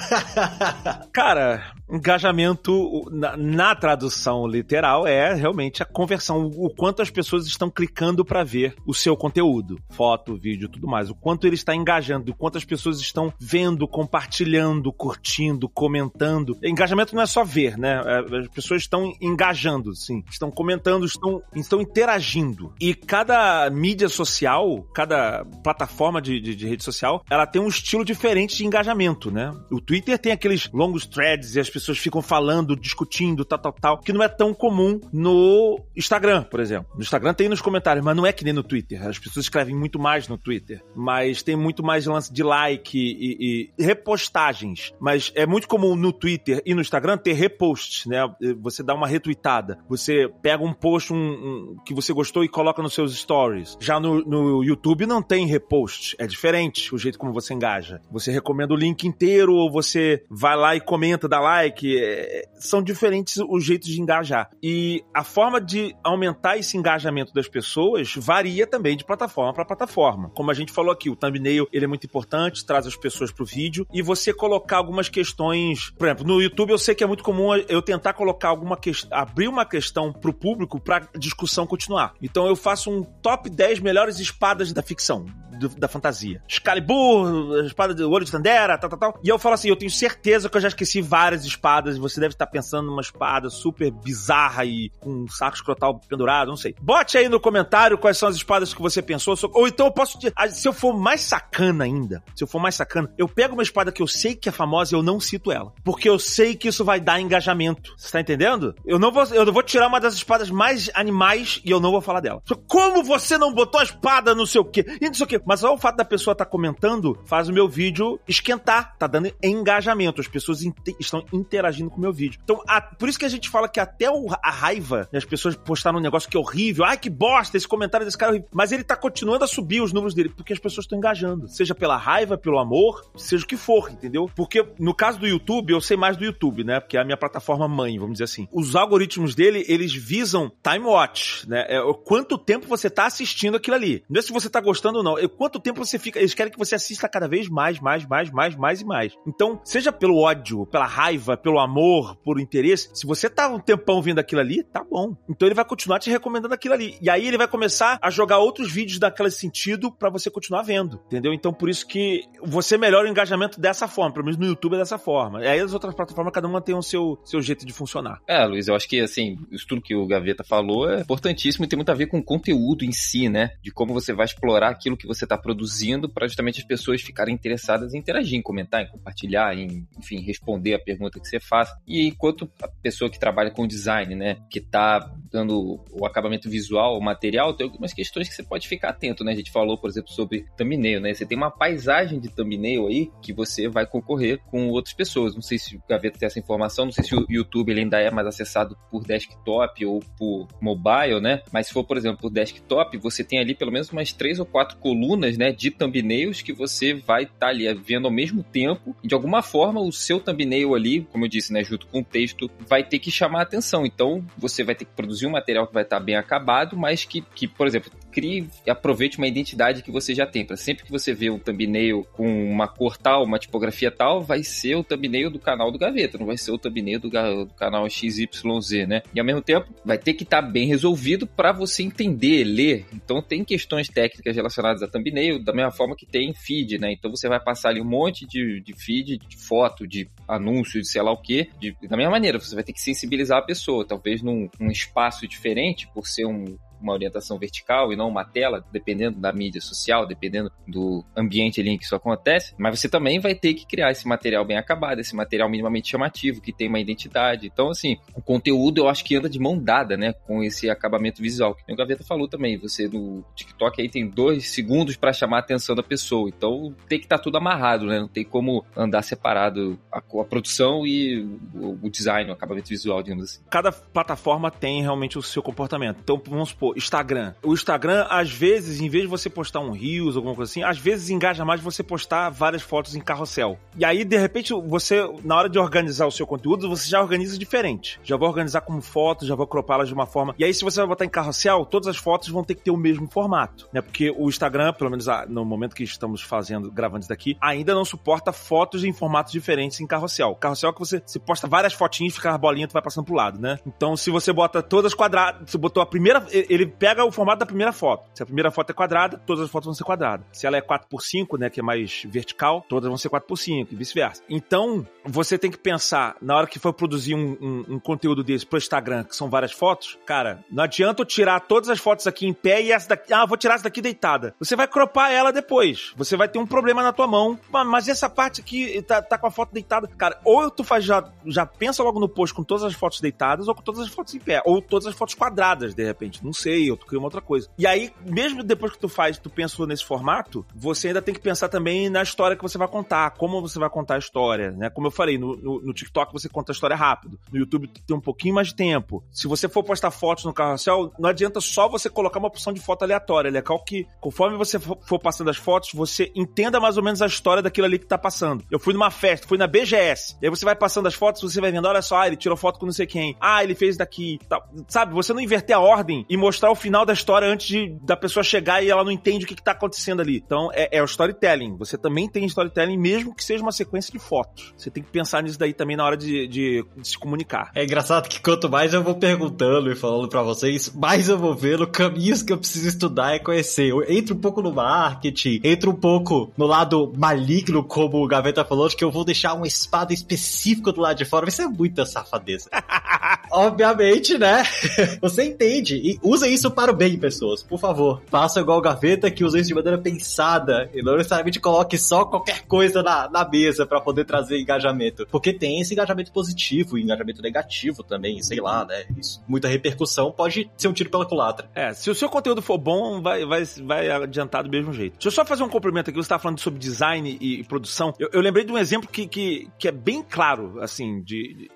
[1.12, 7.70] Cara, engajamento na, na, tradução literal é realmente a conversão, o quanto as pessoas estão
[7.70, 12.32] clicando para ver o seu conteúdo, foto, vídeo, tudo mais, o quanto ele está engajando,
[12.32, 16.56] o quanto as pessoas estão vendo, compartilhando, curtindo, comentando.
[16.62, 18.00] Engajamento não é só ver, né?
[18.04, 22.72] É, as pessoas estão engajando, sim, estão comentando, estão, estão interagindo.
[22.80, 28.04] E cada mídia social, cada plataforma de, de, de rede social, ela tem um estilo
[28.04, 29.52] diferente de engajamento, né?
[29.70, 33.98] O Twitter tem aqueles longos threads e as pessoas ficam falando, discutindo, tal, tal, tal,
[33.98, 36.92] que não é tão comum no Instagram, por exemplo.
[36.94, 39.06] No Instagram tem nos comentários, mas não é que nem no Twitter.
[39.06, 43.70] As pessoas escrevem muito mais no Twitter, mas tem muito mais lance de like e,
[43.78, 44.92] e repostagens.
[45.00, 48.20] Mas é muito comum no Twitter e no Instagram ter reposts, né?
[48.60, 52.82] Você dá uma retweetada, você pega um post um, um, que você gostou e coloca
[52.82, 53.76] nos seus stories.
[53.80, 58.00] Já no, no YouTube não tem repost, é diferente o jeito como você engaja.
[58.10, 62.44] Você recomenda o link inteiro ou você vai lá e comenta, dá like like, é,
[62.54, 64.50] são diferentes os jeitos de engajar.
[64.62, 70.30] E a forma de aumentar esse engajamento das pessoas varia também de plataforma para plataforma.
[70.30, 73.44] Como a gente falou aqui, o thumbnail ele é muito importante, traz as pessoas pro
[73.44, 77.22] vídeo e você colocar algumas questões, por exemplo, no YouTube eu sei que é muito
[77.22, 82.14] comum eu tentar colocar alguma questão, abrir uma questão pro público para discussão continuar.
[82.20, 85.26] Então eu faço um top 10 melhores espadas da ficção
[85.60, 86.42] do, da fantasia.
[86.48, 89.20] Excalibur, espada do olho de Tandera, tal, tal, tal.
[89.22, 92.34] E eu falo assim, eu tenho certeza que eu já esqueci várias espadas, você deve
[92.34, 96.74] estar pensando numa espada super bizarra e com um saco escrotal pendurado, não sei.
[96.80, 100.18] Bote aí no comentário quais são as espadas que você pensou, ou então eu posso,
[100.34, 103.62] ah, se eu for mais sacana ainda, se eu for mais sacana, eu pego uma
[103.62, 105.72] espada que eu sei que é famosa e eu não cito ela.
[105.84, 107.94] Porque eu sei que isso vai dar engajamento.
[107.96, 108.74] Você tá entendendo?
[108.84, 112.00] Eu não vou, eu vou tirar uma das espadas mais animais e eu não vou
[112.00, 112.42] falar dela.
[112.66, 114.84] Como você não botou a espada no seu quê?
[115.00, 115.40] E não sei o quê.
[115.50, 119.08] Mas só o fato da pessoa estar tá comentando faz o meu vídeo esquentar, tá
[119.08, 120.20] dando engajamento.
[120.20, 120.62] As pessoas
[121.00, 122.38] estão interagindo com o meu vídeo.
[122.44, 125.24] Então, a, por isso que a gente fala que até o, a raiva, né, as
[125.24, 128.34] pessoas postaram um negócio que é horrível, ai que bosta, esse comentário desse cara é
[128.34, 128.48] horrível.
[128.52, 131.48] Mas ele tá continuando a subir os números dele, porque as pessoas estão engajando.
[131.48, 134.30] Seja pela raiva, pelo amor, seja o que for, entendeu?
[134.36, 136.78] Porque no caso do YouTube, eu sei mais do YouTube, né?
[136.78, 138.46] Porque é a minha plataforma mãe, vamos dizer assim.
[138.52, 141.66] Os algoritmos dele, eles visam time watch, né?
[141.68, 144.04] É, quanto tempo você tá assistindo aquilo ali.
[144.08, 145.18] Não é se você tá gostando ou não.
[145.18, 146.18] É quanto tempo você fica.
[146.18, 149.14] Eles querem que você assista cada vez mais, mais, mais, mais, mais e mais.
[149.26, 154.02] Então, seja pelo ódio, pela raiva, pelo amor, por interesse, se você tá um tempão
[154.02, 155.16] vendo aquilo ali, tá bom.
[155.30, 156.98] Então ele vai continuar te recomendando aquilo ali.
[157.00, 161.00] E aí ele vai começar a jogar outros vídeos daquele sentido para você continuar vendo.
[161.06, 161.32] Entendeu?
[161.32, 164.12] Então por isso que você melhora o engajamento dessa forma.
[164.12, 165.42] Pelo menos no YouTube é dessa forma.
[165.42, 168.20] E aí as outras plataformas, cada uma tem o seu, seu jeito de funcionar.
[168.28, 171.68] É, Luiz, eu acho que assim, isso tudo que o Gaveta falou é importantíssimo e
[171.68, 173.52] tem muito a ver com o conteúdo em si, né?
[173.62, 177.02] De como você vai explorar aquilo que você tá produzindo produzindo para justamente as pessoas
[177.02, 181.40] ficarem interessadas em interagir, em comentar, em compartilhar, em, enfim, responder a pergunta que você
[181.40, 181.70] faz.
[181.86, 186.98] E enquanto a pessoa que trabalha com design, né, que está dando o acabamento visual,
[186.98, 189.32] o material, tem algumas questões que você pode ficar atento, né?
[189.32, 191.14] A gente falou, por exemplo, sobre thumbnail, né?
[191.14, 195.34] Você tem uma paisagem de thumbnail aí que você vai concorrer com outras pessoas.
[195.34, 198.00] Não sei se o Gaveta tem essa informação, não sei se o YouTube ele ainda
[198.00, 201.42] é mais acessado por desktop ou por mobile, né?
[201.52, 204.46] Mas se for, por exemplo, por desktop, você tem ali pelo menos umas três ou
[204.46, 208.96] quatro colunas, né, de thumbnails que você vai estar tá ali vendo ao mesmo tempo.
[209.02, 212.50] De alguma forma, o seu thumbnail ali, como eu disse, né, junto com o texto,
[212.66, 213.86] vai ter que chamar a atenção.
[213.86, 217.22] Então, você vai ter que produzir um material que vai estar bem acabado, mas que,
[217.34, 220.44] que por exemplo, crie e aproveite uma identidade que você já tem.
[220.44, 224.42] Para sempre que você vê um thumbnail com uma cor tal, uma tipografia tal, vai
[224.42, 227.88] ser o thumbnail do canal do Gaveta, não vai ser o thumbnail do, do canal
[227.88, 229.02] XYZ, né?
[229.14, 232.86] E ao mesmo tempo, vai ter que estar tá bem resolvido para você entender, ler.
[232.92, 236.92] Então, tem questões técnicas relacionadas a thumbnail, da mesma forma que tem feed, né?
[236.92, 240.88] Então, você vai passar ali um monte de, de feed, de foto, de anúncio, de
[240.88, 241.48] sei lá o que,
[241.88, 245.88] da mesma maneira, você vai ter que sensibilizar a pessoa, talvez num, num espaço diferente,
[245.92, 250.50] por ser um, uma orientação vertical e não uma tela, dependendo da mídia social, dependendo
[250.66, 254.06] do ambiente ali em que isso acontece, mas você também vai ter que criar esse
[254.06, 257.46] material bem acabado, esse material minimamente chamativo, que tem uma identidade.
[257.46, 261.22] Então, assim, o conteúdo eu acho que anda de mão dada, né, com esse acabamento
[261.22, 261.54] visual.
[261.54, 265.40] Que o Gaveta falou também, você no TikTok aí tem dois segundos para chamar a
[265.40, 269.02] atenção da pessoa, então tem que estar tá tudo amarrado, né, não tem como andar
[269.02, 271.20] separado a, a produção e
[271.54, 273.40] o, o design, o acabamento visual, digamos assim.
[273.50, 275.98] Cada plataforma tem realmente o seu comportamento.
[276.02, 277.34] Então, vamos supor, Instagram.
[277.42, 280.78] O Instagram, às vezes, em vez de você postar um Reels, alguma coisa assim, às
[280.78, 283.58] vezes engaja mais você postar várias fotos em carrossel.
[283.76, 287.38] E aí, de repente, você, na hora de organizar o seu conteúdo, você já organiza
[287.38, 288.00] diferente.
[288.02, 290.34] Já vou organizar como fotos, já vou cropá-las de uma forma.
[290.38, 292.70] E aí, se você vai botar em carrossel, todas as fotos vão ter que ter
[292.70, 293.80] o mesmo formato, né?
[293.80, 297.84] Porque o Instagram, pelo menos no momento que estamos fazendo, gravando isso daqui, ainda não
[297.84, 300.34] suporta fotos em formatos diferentes em carrossel.
[300.34, 303.14] Carrossel é que você, você posta várias fotinhas, fica a bolinha, tu vai passando pro
[303.14, 303.58] lado, né?
[303.66, 307.46] Então, se você bota todas quadradas, você botou a primeira, ele pega o formato da
[307.46, 308.08] primeira foto.
[308.14, 310.26] Se a primeira foto é quadrada, todas as fotos vão ser quadradas.
[310.32, 314.22] Se ela é 4x5, né, que é mais vertical, todas vão ser 4x5 e vice-versa.
[314.28, 318.46] Então, você tem que pensar, na hora que for produzir um, um, um conteúdo desse
[318.46, 322.26] pro Instagram, que são várias fotos, cara, não adianta eu tirar todas as fotos aqui
[322.26, 324.34] em pé e essa daqui, ah, vou tirar essa daqui deitada.
[324.38, 325.92] Você vai cropar ela depois.
[325.96, 327.38] Você vai ter um problema na tua mão.
[327.50, 329.88] Mas essa parte aqui tá, tá com a foto deitada.
[329.88, 333.48] Cara, ou tu faz já, já pensa logo no post com todas as fotos deitadas
[333.48, 334.42] ou com todas as fotos em pé.
[334.44, 336.24] Ou todas as fotos quadradas, de repente.
[336.24, 337.48] Não sei sei, ou tu cria uma outra coisa.
[337.56, 341.20] E aí, mesmo depois que tu faz, tu pensou nesse formato, você ainda tem que
[341.20, 344.68] pensar também na história que você vai contar, como você vai contar a história, né?
[344.70, 347.82] Como eu falei, no, no, no TikTok você conta a história rápido, no YouTube tu
[347.82, 349.02] tem um pouquinho mais de tempo.
[349.10, 352.60] Se você for postar fotos no carrossel, não adianta só você colocar uma opção de
[352.60, 356.82] foto aleatória, é legal que conforme você for passando as fotos, você entenda mais ou
[356.82, 358.44] menos a história daquilo ali que tá passando.
[358.50, 361.40] Eu fui numa festa, fui na BGS, e aí você vai passando as fotos, você
[361.40, 363.76] vai vendo, olha só, ah, ele tirou foto com não sei quem, ah, ele fez
[363.76, 364.42] daqui, tá.
[364.68, 364.94] sabe?
[364.94, 368.22] Você não inverter a ordem e mostrar o final da história antes de, da pessoa
[368.22, 370.22] chegar e ela não entende o que, que tá acontecendo ali.
[370.24, 371.56] Então, é, é o storytelling.
[371.56, 374.54] Você também tem storytelling, mesmo que seja uma sequência de fotos.
[374.56, 377.50] Você tem que pensar nisso daí também na hora de, de, de se comunicar.
[377.54, 381.34] É engraçado que quanto mais eu vou perguntando e falando para vocês, mais eu vou
[381.34, 383.70] vendo caminhos que eu preciso estudar e conhecer.
[383.70, 388.44] Eu entro um pouco no marketing, entro um pouco no lado maligno, como o Gaveta
[388.44, 391.28] falou, de que eu vou deixar uma espada específica do lado de fora.
[391.28, 392.48] Isso é muita safadeza.
[393.30, 394.42] Obviamente, né?
[395.00, 395.76] Você entende.
[395.76, 397.42] E usa isso para o bem, pessoas.
[397.42, 400.68] Por favor, faça igual Gaveta, que usa isso de maneira pensada.
[400.74, 405.06] E não necessariamente coloque só qualquer coisa na, na mesa para poder trazer engajamento.
[405.10, 408.84] Porque tem esse engajamento positivo e engajamento negativo também, sei lá, né?
[408.98, 411.48] Isso, muita repercussão pode ser um tiro pela culatra.
[411.54, 414.94] É, se o seu conteúdo for bom, vai, vai, vai adiantar do mesmo jeito.
[414.94, 415.98] Deixa eu só fazer um complemento aqui.
[415.98, 417.94] Você estava falando sobre design e, e produção.
[417.98, 421.50] Eu, eu, lembrei de um exemplo que, que, que é bem claro, assim, de, de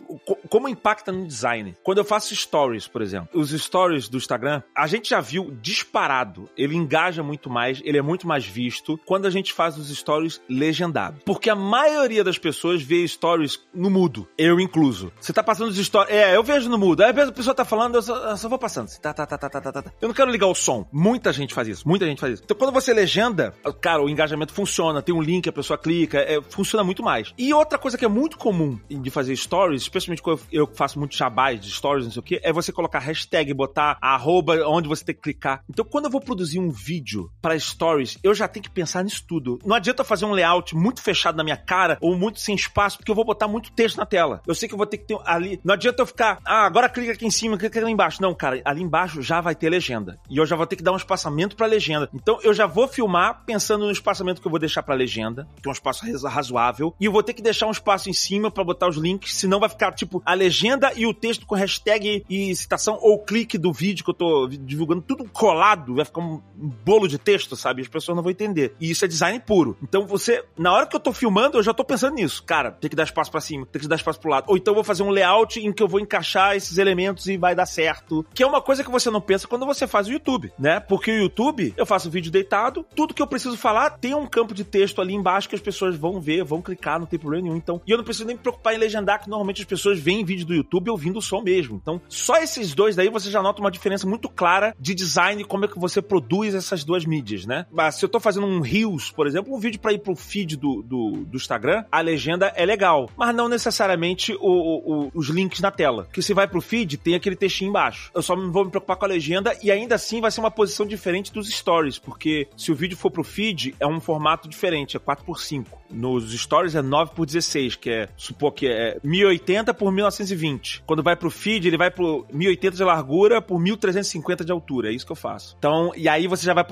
[0.48, 1.74] como impacta no design.
[1.82, 6.48] Quando eu faço stories, por exemplo, os stories do Instagram, a gente já viu disparado.
[6.56, 10.40] Ele engaja muito mais, ele é muito mais visto quando a gente faz os stories
[10.48, 11.20] legendados.
[11.24, 15.12] Porque a maioria das pessoas vê stories no mudo, eu incluso.
[15.20, 16.12] Você tá passando os stories.
[16.12, 17.02] É, eu vejo no mudo.
[17.02, 18.88] Aí a pessoa tá falando, eu só, eu só vou passando.
[18.98, 19.92] Tá, tá, tá, tá, tá, tá, tá.
[20.00, 20.86] Eu não quero ligar o som.
[20.92, 22.42] Muita gente faz isso, muita gente faz isso.
[22.44, 26.40] Então quando você legenda, cara, o engajamento funciona, tem um link, a pessoa clica, é,
[26.42, 27.32] funciona muito mais.
[27.36, 31.16] E outra coisa que é muito comum de fazer stories, especialmente quando eu faço muito
[31.16, 35.04] jabás de stories, não sei o que, é você colocar hashtag, botar arroba onde você
[35.04, 35.62] tem que clicar.
[35.68, 39.24] Então, quando eu vou produzir um vídeo para stories, eu já tenho que pensar nisso
[39.26, 39.58] tudo.
[39.64, 43.10] Não adianta fazer um layout muito fechado na minha cara ou muito sem espaço, porque
[43.10, 44.42] eu vou botar muito texto na tela.
[44.46, 45.60] Eu sei que eu vou ter que ter ali.
[45.64, 48.20] Não adianta eu ficar, ah, agora clica aqui em cima, clica ali embaixo.
[48.20, 50.18] Não, cara, ali embaixo já vai ter legenda.
[50.28, 52.08] E eu já vou ter que dar um espaçamento pra legenda.
[52.12, 55.68] Então, eu já vou filmar pensando no espaçamento que eu vou deixar pra legenda, que
[55.68, 56.94] é um espaço razoável.
[57.00, 59.60] E eu vou ter que deixar um espaço em cima para botar os links, senão
[59.60, 63.72] vai ficar tipo a legenda e o texto com hashtag e citação ou clique do
[63.72, 67.82] vídeo que eu tô divulgando, tudo colado, vai ficar um bolo de texto, sabe?
[67.82, 68.74] As pessoas não vão entender.
[68.80, 69.76] E isso é design puro.
[69.82, 72.42] Então você, na hora que eu tô filmando, eu já tô pensando nisso.
[72.44, 74.46] Cara, tem que dar espaço para cima, tem que dar espaço pro lado.
[74.48, 77.36] Ou então eu vou fazer um layout em que eu vou encaixar esses elementos e
[77.36, 78.24] vai dar certo.
[78.34, 80.80] Que é uma coisa que você não pensa quando você faz o YouTube, né?
[80.80, 84.54] Porque o YouTube, eu faço vídeo deitado, tudo que eu preciso falar tem um campo
[84.54, 87.56] de texto ali embaixo que as pessoas vão ver, vão clicar, não tem problema nenhum.
[87.56, 90.24] Então, e eu não preciso nem me preocupar em legendar, que normalmente as pessoas veem
[90.24, 91.78] vídeo do YouTube ouvindo o som mesmo.
[91.80, 95.64] Então, só esses dois daí você já nota uma diferença muito clara de design como
[95.64, 97.66] é que você produz essas duas mídias, né?
[97.70, 100.56] Mas se eu tô fazendo um Reels, por exemplo, um vídeo para ir pro feed
[100.56, 105.60] do, do, do, Instagram, a legenda é legal, mas não necessariamente o, o, os links
[105.60, 106.08] na tela.
[106.12, 108.10] Que se vai pro feed, tem aquele textinho embaixo.
[108.14, 110.86] Eu só vou me preocupar com a legenda e ainda assim vai ser uma posição
[110.86, 115.00] diferente dos stories, porque se o vídeo for pro feed, é um formato diferente, é
[115.00, 115.66] 4x5.
[115.90, 120.84] Nos stories é 9x16, que é, supor que é 1080 por 1920.
[120.86, 124.90] Quando vai pro feed, ele vai pro 1080 de largura por 1350 de altura.
[124.90, 125.54] É isso que eu faço.
[125.58, 126.64] Então, e aí você já vai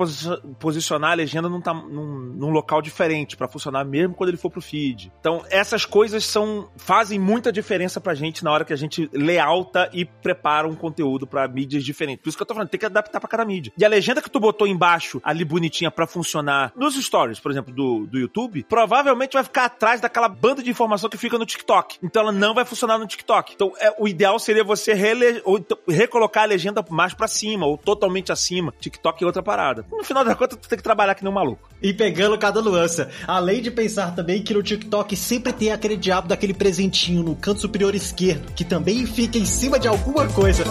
[0.58, 4.60] posicionar a legenda num, num, num local diferente para funcionar mesmo quando ele for pro
[4.60, 5.12] feed.
[5.20, 9.38] Então, essas coisas são fazem muita diferença pra gente na hora que a gente lê
[9.38, 12.22] alta e prepara um conteúdo para mídias diferentes.
[12.22, 13.72] Por isso que eu tô falando, tem que adaptar para cada mídia.
[13.76, 17.74] E a legenda que tu botou embaixo ali bonitinha para funcionar nos stories, por exemplo,
[17.74, 21.98] do, do YouTube, provavelmente vai ficar atrás daquela banda de informação que fica no TikTok.
[22.02, 23.52] Então ela não vai funcionar no TikTok.
[23.54, 27.76] Então é, o ideal seria você rele, então, recolocar a legenda mais para cima ou
[27.76, 28.72] totalmente acima.
[28.80, 29.84] TikTok é outra parada.
[29.90, 31.68] No final da conta, tu tem que trabalhar que nem um maluco.
[31.82, 33.06] E pegando cada nuance.
[33.26, 37.60] Além de pensar também que no TikTok sempre tem aquele diabo daquele presentinho no canto
[37.60, 40.64] superior esquerdo, que também fica em cima de alguma coisa.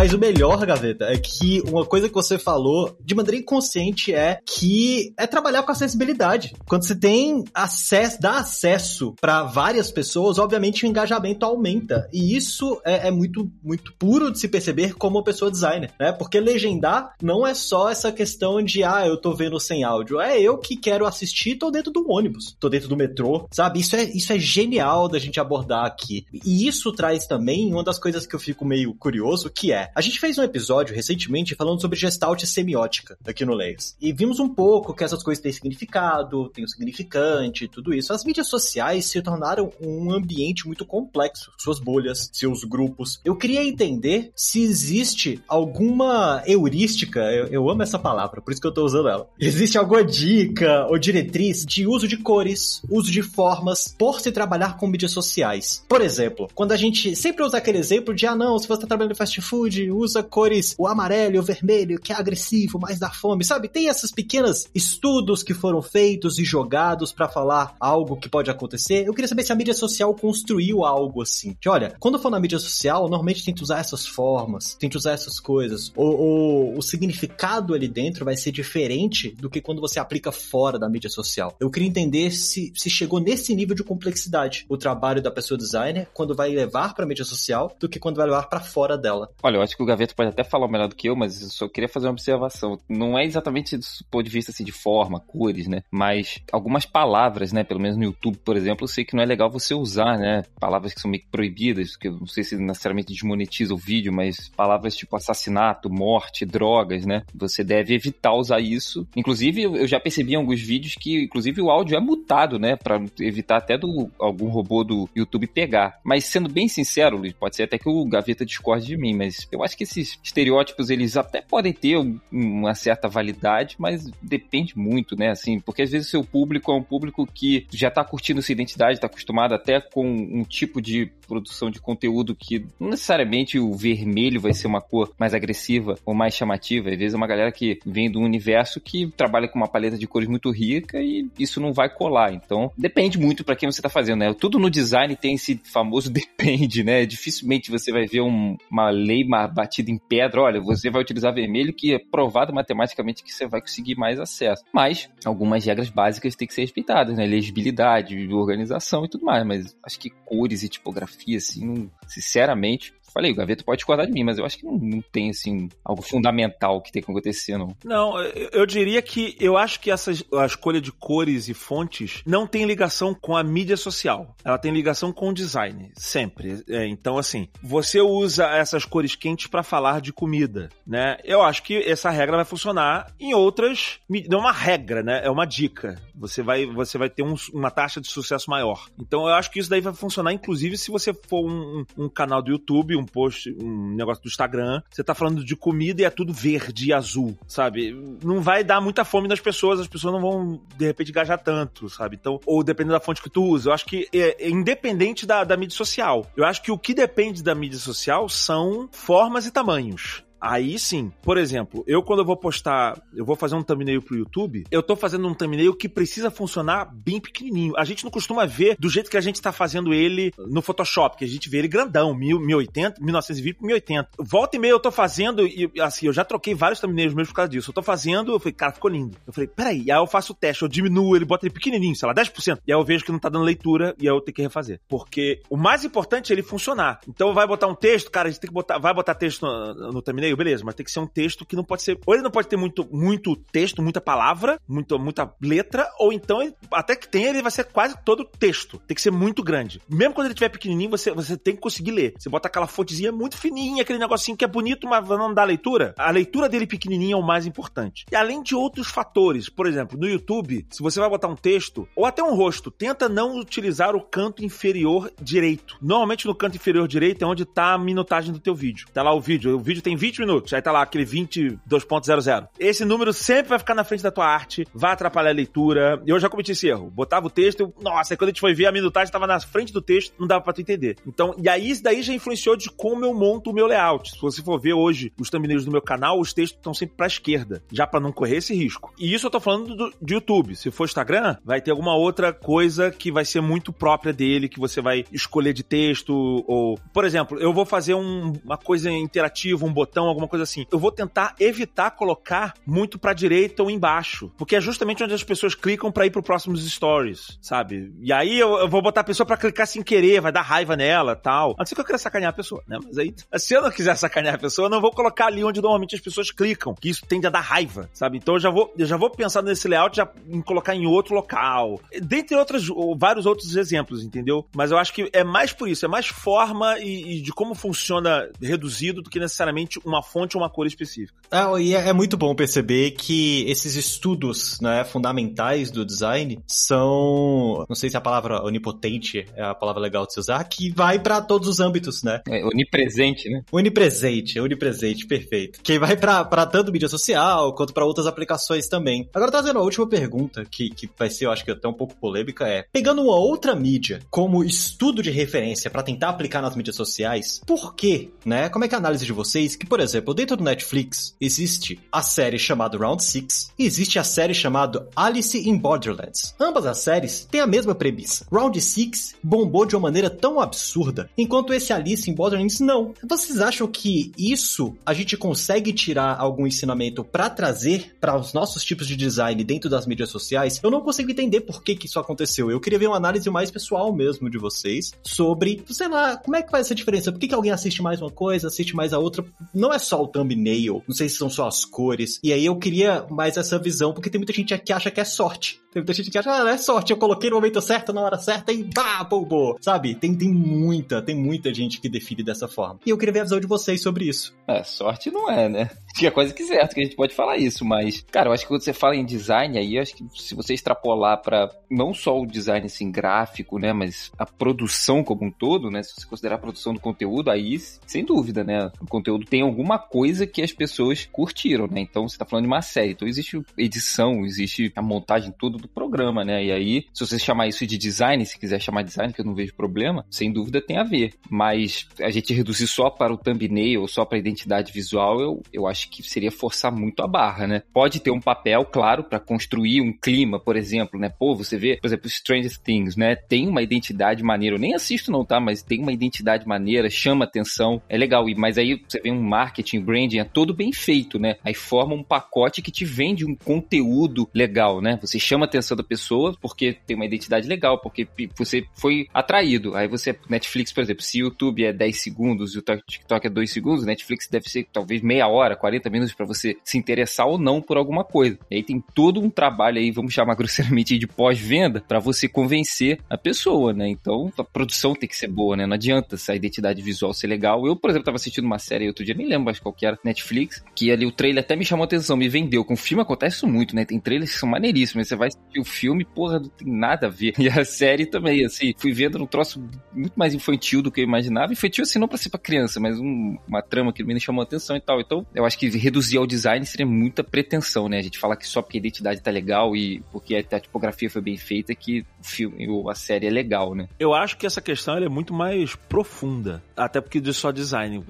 [0.00, 4.40] Mas o melhor, Gaveta, é que uma coisa que você falou de maneira inconsciente é
[4.46, 6.54] que é trabalhar com acessibilidade.
[6.66, 12.08] Quando você tem acesso, dá acesso para várias pessoas, obviamente o engajamento aumenta.
[12.14, 16.12] E isso é, é, muito, muito puro de se perceber como pessoa designer, né?
[16.12, 20.18] Porque legendar não é só essa questão de, ah, eu tô vendo sem áudio.
[20.18, 23.80] É eu que quero assistir, tô dentro do ônibus, tô dentro do metrô, sabe?
[23.80, 26.24] Isso é, isso é genial da gente abordar aqui.
[26.42, 29.89] E isso traz também uma das coisas que eu fico meio curioso, que é é,
[29.94, 33.96] a gente fez um episódio recentemente falando sobre gestalt semiótica aqui no Layers.
[34.00, 38.12] E vimos um pouco que essas coisas têm significado, têm um significante, tudo isso.
[38.12, 41.52] As mídias sociais se tornaram um ambiente muito complexo.
[41.58, 43.20] Suas bolhas, seus grupos.
[43.24, 48.66] Eu queria entender se existe alguma heurística, eu, eu amo essa palavra, por isso que
[48.66, 49.28] eu tô usando ela.
[49.38, 54.76] Existe alguma dica ou diretriz de uso de cores, uso de formas, por se trabalhar
[54.76, 55.84] com mídias sociais.
[55.88, 58.86] Por exemplo, quando a gente sempre usa aquele exemplo de, ah não, se você tá
[58.86, 62.98] trabalhando em fast food, usa cores, o amarelo e o vermelho, que é agressivo, mais
[62.98, 63.68] dá fome, sabe?
[63.68, 69.06] Tem essas pequenas estudos que foram feitos e jogados para falar algo que pode acontecer.
[69.06, 71.56] Eu queria saber se a mídia social construiu algo assim.
[71.60, 75.38] Que olha, quando for na mídia social, normalmente tenta usar essas formas, tenta usar essas
[75.38, 75.92] coisas.
[75.94, 80.78] Ou, ou o significado ali dentro vai ser diferente do que quando você aplica fora
[80.78, 81.56] da mídia social.
[81.60, 86.08] Eu queria entender se, se chegou nesse nível de complexidade o trabalho da pessoa designer
[86.12, 89.30] quando vai levar para mídia social do que quando vai levar para fora dela.
[89.42, 91.48] Olha, eu acho que o Gaveto pode até falar melhor do que eu, mas eu
[91.48, 92.78] só queria fazer uma observação.
[92.88, 95.82] Não é exatamente do ponto de vista assim, de forma, cores, né?
[95.90, 97.62] Mas algumas palavras, né?
[97.64, 100.42] Pelo menos no YouTube, por exemplo, eu sei que não é legal você usar, né?
[100.58, 104.48] Palavras que são meio proibidas, que eu não sei se necessariamente desmonetiza o vídeo, mas
[104.56, 107.22] palavras tipo assassinato, morte, drogas, né?
[107.34, 109.06] Você deve evitar usar isso.
[109.16, 112.76] Inclusive, eu já percebi em alguns vídeos que, inclusive, o áudio é mutado, né?
[112.76, 115.98] Para evitar até do algum robô do YouTube pegar.
[116.04, 119.46] Mas sendo bem sincero, Luiz, pode ser até que o Gaveta discorde de mim, mas
[119.52, 121.96] eu acho que esses estereótipos eles até podem ter
[122.30, 125.30] uma certa validade, mas depende muito, né?
[125.30, 128.52] Assim, porque às vezes o seu público é um público que já tá curtindo sua
[128.52, 133.72] identidade, tá acostumado até com um tipo de produção de conteúdo que não necessariamente o
[133.72, 136.90] vermelho vai ser uma cor mais agressiva ou mais chamativa.
[136.90, 140.08] Às vezes é uma galera que vem do universo que trabalha com uma paleta de
[140.08, 142.32] cores muito rica e isso não vai colar.
[142.32, 144.34] Então, depende muito para quem você tá fazendo, né?
[144.34, 147.06] Tudo no design tem esse famoso depende, né?
[147.06, 150.42] Dificilmente você vai ver um, uma lei batida em pedra.
[150.42, 154.64] Olha, você vai utilizar vermelho que é provado matematicamente que você vai conseguir mais acesso.
[154.72, 157.26] Mas algumas regras básicas têm que ser respeitadas, né?
[157.26, 159.44] Legibilidade, organização e tudo mais.
[159.46, 164.22] Mas acho que cores e tipografia, assim, sinceramente, Falei, o Gaveta pode discordar de mim,
[164.22, 167.76] mas eu acho que não, não tem, assim, algo fundamental que tem que acontecer, não.
[167.84, 168.20] Não,
[168.52, 172.64] eu diria que eu acho que essa a escolha de cores e fontes não tem
[172.64, 174.34] ligação com a mídia social.
[174.44, 176.62] Ela tem ligação com o design, sempre.
[176.68, 181.16] É, então, assim, você usa essas cores quentes para falar de comida, né?
[181.24, 183.98] Eu acho que essa regra vai funcionar em outras.
[184.08, 185.20] Não é uma regra, né?
[185.24, 186.00] É uma dica.
[186.14, 188.86] Você vai, você vai ter um, uma taxa de sucesso maior.
[188.98, 192.42] Então, eu acho que isso daí vai funcionar, inclusive, se você for um, um canal
[192.42, 196.10] do YouTube, um post, um negócio do Instagram, você tá falando de comida e é
[196.10, 197.92] tudo verde e azul, sabe?
[198.22, 201.88] Não vai dar muita fome nas pessoas, as pessoas não vão, de repente, gajar tanto,
[201.88, 202.16] sabe?
[202.20, 205.44] Então, ou dependendo da fonte que tu usa, eu acho que é, é independente da,
[205.44, 206.26] da mídia social.
[206.36, 210.22] Eu acho que o que depende da mídia social são formas e tamanhos.
[210.40, 211.12] Aí sim.
[211.22, 214.82] Por exemplo, eu quando eu vou postar, eu vou fazer um thumbnail pro YouTube, eu
[214.82, 217.74] tô fazendo um thumbnail que precisa funcionar bem pequenininho.
[217.76, 221.16] A gente não costuma ver do jeito que a gente tá fazendo ele no Photoshop,
[221.18, 224.08] que a gente vê ele grandão, 1080, 1920 por 1080.
[224.18, 227.34] Volta e meia eu tô fazendo e assim, eu já troquei vários thumbnails meus por
[227.34, 227.70] causa disso.
[227.70, 229.16] Eu tô fazendo, eu falei, cara, ficou lindo.
[229.26, 232.06] Eu falei, peraí, aí eu faço o teste, eu diminuo ele, boto ele pequenininho, sei
[232.08, 232.58] lá, 10%.
[232.66, 234.80] E aí eu vejo que não tá dando leitura e aí eu tenho que refazer.
[234.88, 237.00] Porque o mais importante é ele funcionar.
[237.08, 239.92] Então vai botar um texto, cara, a gente tem que botar, vai botar texto no,
[239.92, 241.98] no thumbnail, beleza, mas tem que ser um texto que não pode ser.
[242.06, 246.42] Ou ele não pode ter muito, muito texto, muita palavra, muito, muita letra, ou então,
[246.42, 248.78] ele, até que tenha, ele vai ser quase todo texto.
[248.86, 249.80] Tem que ser muito grande.
[249.88, 252.14] Mesmo quando ele estiver pequenininho, você, você tem que conseguir ler.
[252.18, 255.94] Você bota aquela fontezinha muito fininha, aquele negocinho que é bonito, mas não dá leitura.
[255.98, 258.04] A leitura dele pequenininha é o mais importante.
[258.10, 261.88] E além de outros fatores, por exemplo, no YouTube, se você vai botar um texto,
[261.94, 265.76] ou até um rosto, tenta não utilizar o canto inferior direito.
[265.80, 268.86] Normalmente no canto inferior direito é onde tá a minutagem do teu vídeo.
[268.92, 269.56] Tá lá o vídeo.
[269.56, 270.52] O vídeo tem 20 minutos.
[270.52, 272.48] Aí tá lá aquele 22.00.
[272.58, 276.02] Esse número sempre vai ficar na frente da tua arte, vai atrapalhar a leitura.
[276.06, 276.90] Eu já cometi esse erro.
[276.90, 279.72] Botava o texto, eu, nossa, quando a gente foi ver a minutagem tava na frente
[279.72, 280.96] do texto, não dava pra tu entender.
[281.06, 284.10] Então, e aí isso daí já influenciou de como eu monto o meu layout.
[284.10, 287.06] Se você for ver hoje os thumbnails do meu canal, os textos estão sempre pra
[287.06, 288.92] esquerda, já para não correr esse risco.
[288.98, 290.54] E isso eu tô falando do, de YouTube.
[290.54, 294.60] Se for Instagram, vai ter alguma outra coisa que vai ser muito própria dele, que
[294.60, 299.64] você vai escolher de texto ou, por exemplo, eu vou fazer um, uma coisa interativa,
[299.64, 304.30] um botão alguma coisa assim, eu vou tentar evitar colocar muito pra direita ou embaixo,
[304.36, 307.92] porque é justamente onde as pessoas clicam para ir pro próximos stories, sabe?
[308.00, 310.76] E aí eu, eu, vou botar a pessoa para clicar sem querer, vai dar raiva
[310.76, 311.54] nela, tal.
[311.58, 312.78] Não que eu queira sacanear a pessoa, né?
[312.84, 315.60] Mas aí, se eu não quiser sacanear a pessoa, eu não vou colocar ali onde
[315.60, 318.18] normalmente as pessoas clicam, que isso tende a dar raiva, sabe?
[318.18, 321.14] Então eu já vou, eu já vou pensar nesse layout já em colocar em outro
[321.14, 321.80] local.
[322.02, 324.46] Dentre outros, vários outros exemplos, entendeu?
[324.54, 327.54] Mas eu acho que é mais por isso, é mais forma e, e de como
[327.54, 331.18] funciona reduzido do que necessariamente uma fonte ou uma cor específica.
[331.30, 337.64] Ah, e é, é muito bom perceber que esses estudos né, fundamentais do design são,
[337.68, 340.98] não sei se a palavra onipotente é a palavra legal de se usar, que vai
[340.98, 342.20] para todos os âmbitos, né?
[342.28, 343.42] É onipresente, né?
[343.52, 345.60] Onipresente, onipresente, perfeito.
[345.62, 349.08] Que vai para tanto mídia social quanto para outras aplicações também.
[349.14, 351.96] Agora, trazendo a última pergunta, que, que vai ser, eu acho que até um pouco
[351.96, 356.76] polêmica, é: pegando uma outra mídia como estudo de referência para tentar aplicar nas mídias
[356.76, 358.10] sociais, por quê?
[358.24, 358.48] Né?
[358.48, 359.56] Como é que é a análise de vocês?
[359.56, 364.04] Que, por exemplo, dentro do Netflix existe a série chamada Round Six e existe a
[364.04, 366.34] série chamada Alice in Borderlands.
[366.38, 368.26] Ambas as séries têm a mesma premissa.
[368.30, 372.94] Round Six bombou de uma maneira tão absurda, enquanto esse Alice in Borderlands não.
[373.08, 378.64] Vocês acham que isso a gente consegue tirar algum ensinamento para trazer para os nossos
[378.64, 380.60] tipos de design dentro das mídias sociais?
[380.62, 382.50] Eu não consigo entender por que, que isso aconteceu.
[382.50, 386.42] Eu queria ver uma análise mais pessoal mesmo de vocês sobre, sei lá, como é
[386.42, 387.10] que faz essa diferença?
[387.10, 389.24] Por que, que alguém assiste mais uma coisa, assiste mais a outra?
[389.54, 392.18] Não é só o thumbnail, não sei se são só as cores.
[392.22, 395.04] E aí eu queria mais essa visão, porque tem muita gente que acha que é
[395.04, 395.60] sorte.
[395.72, 398.18] Tem muita gente que acha, ah, é sorte, eu coloquei no momento certo, na hora
[398.18, 399.56] certa e pá, bombou.
[399.60, 399.94] Sabe?
[399.94, 402.80] Tem, tem muita, tem muita gente que define dessa forma.
[402.84, 404.34] E eu queria ver a visão de vocês sobre isso.
[404.48, 405.70] É, sorte não é, né?
[405.96, 408.44] Que é quase que certo que a gente pode falar isso, mas, cara, eu acho
[408.44, 412.18] que quando você fala em design aí, acho que se você extrapolar para não só
[412.18, 416.36] o design assim gráfico, né, mas a produção como um todo, né, se você considerar
[416.36, 420.52] a produção do conteúdo, aí sem dúvida, né, o conteúdo tem alguma coisa que as
[420.52, 421.80] pessoas curtiram, né?
[421.80, 425.68] Então você tá falando de uma série, então existe edição, existe a montagem toda do
[425.68, 426.44] programa, né?
[426.44, 429.34] E aí, se você chamar isso de design, se quiser chamar design, que eu não
[429.34, 431.12] vejo problema, sem dúvida tem a ver.
[431.28, 435.66] Mas a gente reduzir só para o thumbnail, só para a identidade visual, eu, eu
[435.66, 437.62] acho que seria forçar muito a barra, né?
[437.72, 441.10] Pode ter um papel, claro, para construir um clima, por exemplo, né?
[441.10, 443.14] Pô, você vê, por exemplo, Stranger Things, né?
[443.14, 445.38] Tem uma identidade maneira, eu nem assisto não, tá?
[445.38, 448.24] Mas tem uma identidade maneira, chama atenção, é legal.
[448.36, 449.49] Mas aí você vê um marketing,
[449.80, 451.36] branding, é todo bem feito, né?
[451.44, 454.98] Aí forma um pacote que te vende um conteúdo legal, né?
[455.00, 459.74] Você chama a atenção da pessoa porque tem uma identidade legal, porque você foi atraído.
[459.74, 463.30] Aí você, Netflix, por exemplo, se o YouTube é 10 segundos e o TikTok é
[463.30, 467.38] 2 segundos, Netflix deve ser talvez meia hora, 40 minutos para você se interessar ou
[467.38, 468.38] não por alguma coisa.
[468.50, 472.98] E aí tem todo um trabalho aí, vamos chamar grosseiramente de pós-venda, para você convencer
[473.08, 473.88] a pessoa, né?
[473.88, 475.66] Então a produção tem que ser boa, né?
[475.66, 477.66] Não adianta se a identidade visual ser legal.
[477.66, 479.98] Eu, por exemplo, tava assistindo uma série outro dia, nem lembro mais qual que era,
[480.04, 482.64] Netflix, que ali o trailer até me chamou atenção, me vendeu.
[482.64, 483.84] Com filme acontece isso muito, né?
[483.84, 485.08] Tem trailers que são maneiríssimos.
[485.08, 487.34] Você vai assistir o filme, porra, não tem nada a ver.
[487.40, 489.62] E a série também, assim, fui vendo um troço
[489.92, 491.52] muito mais infantil do que eu imaginava.
[491.52, 494.76] Infantil, assim, não pra ser pra criança, mas um, uma trama que me chamou atenção
[494.76, 495.00] e tal.
[495.00, 497.98] Então, eu acho que reduzir ao design seria muita pretensão, né?
[497.98, 501.22] A gente falar que só porque a identidade tá legal e porque a tipografia foi
[501.22, 503.88] bem feita que o filme ou a série é legal, né?
[503.98, 508.04] Eu acho que essa questão é muito mais profunda, até porque de só design.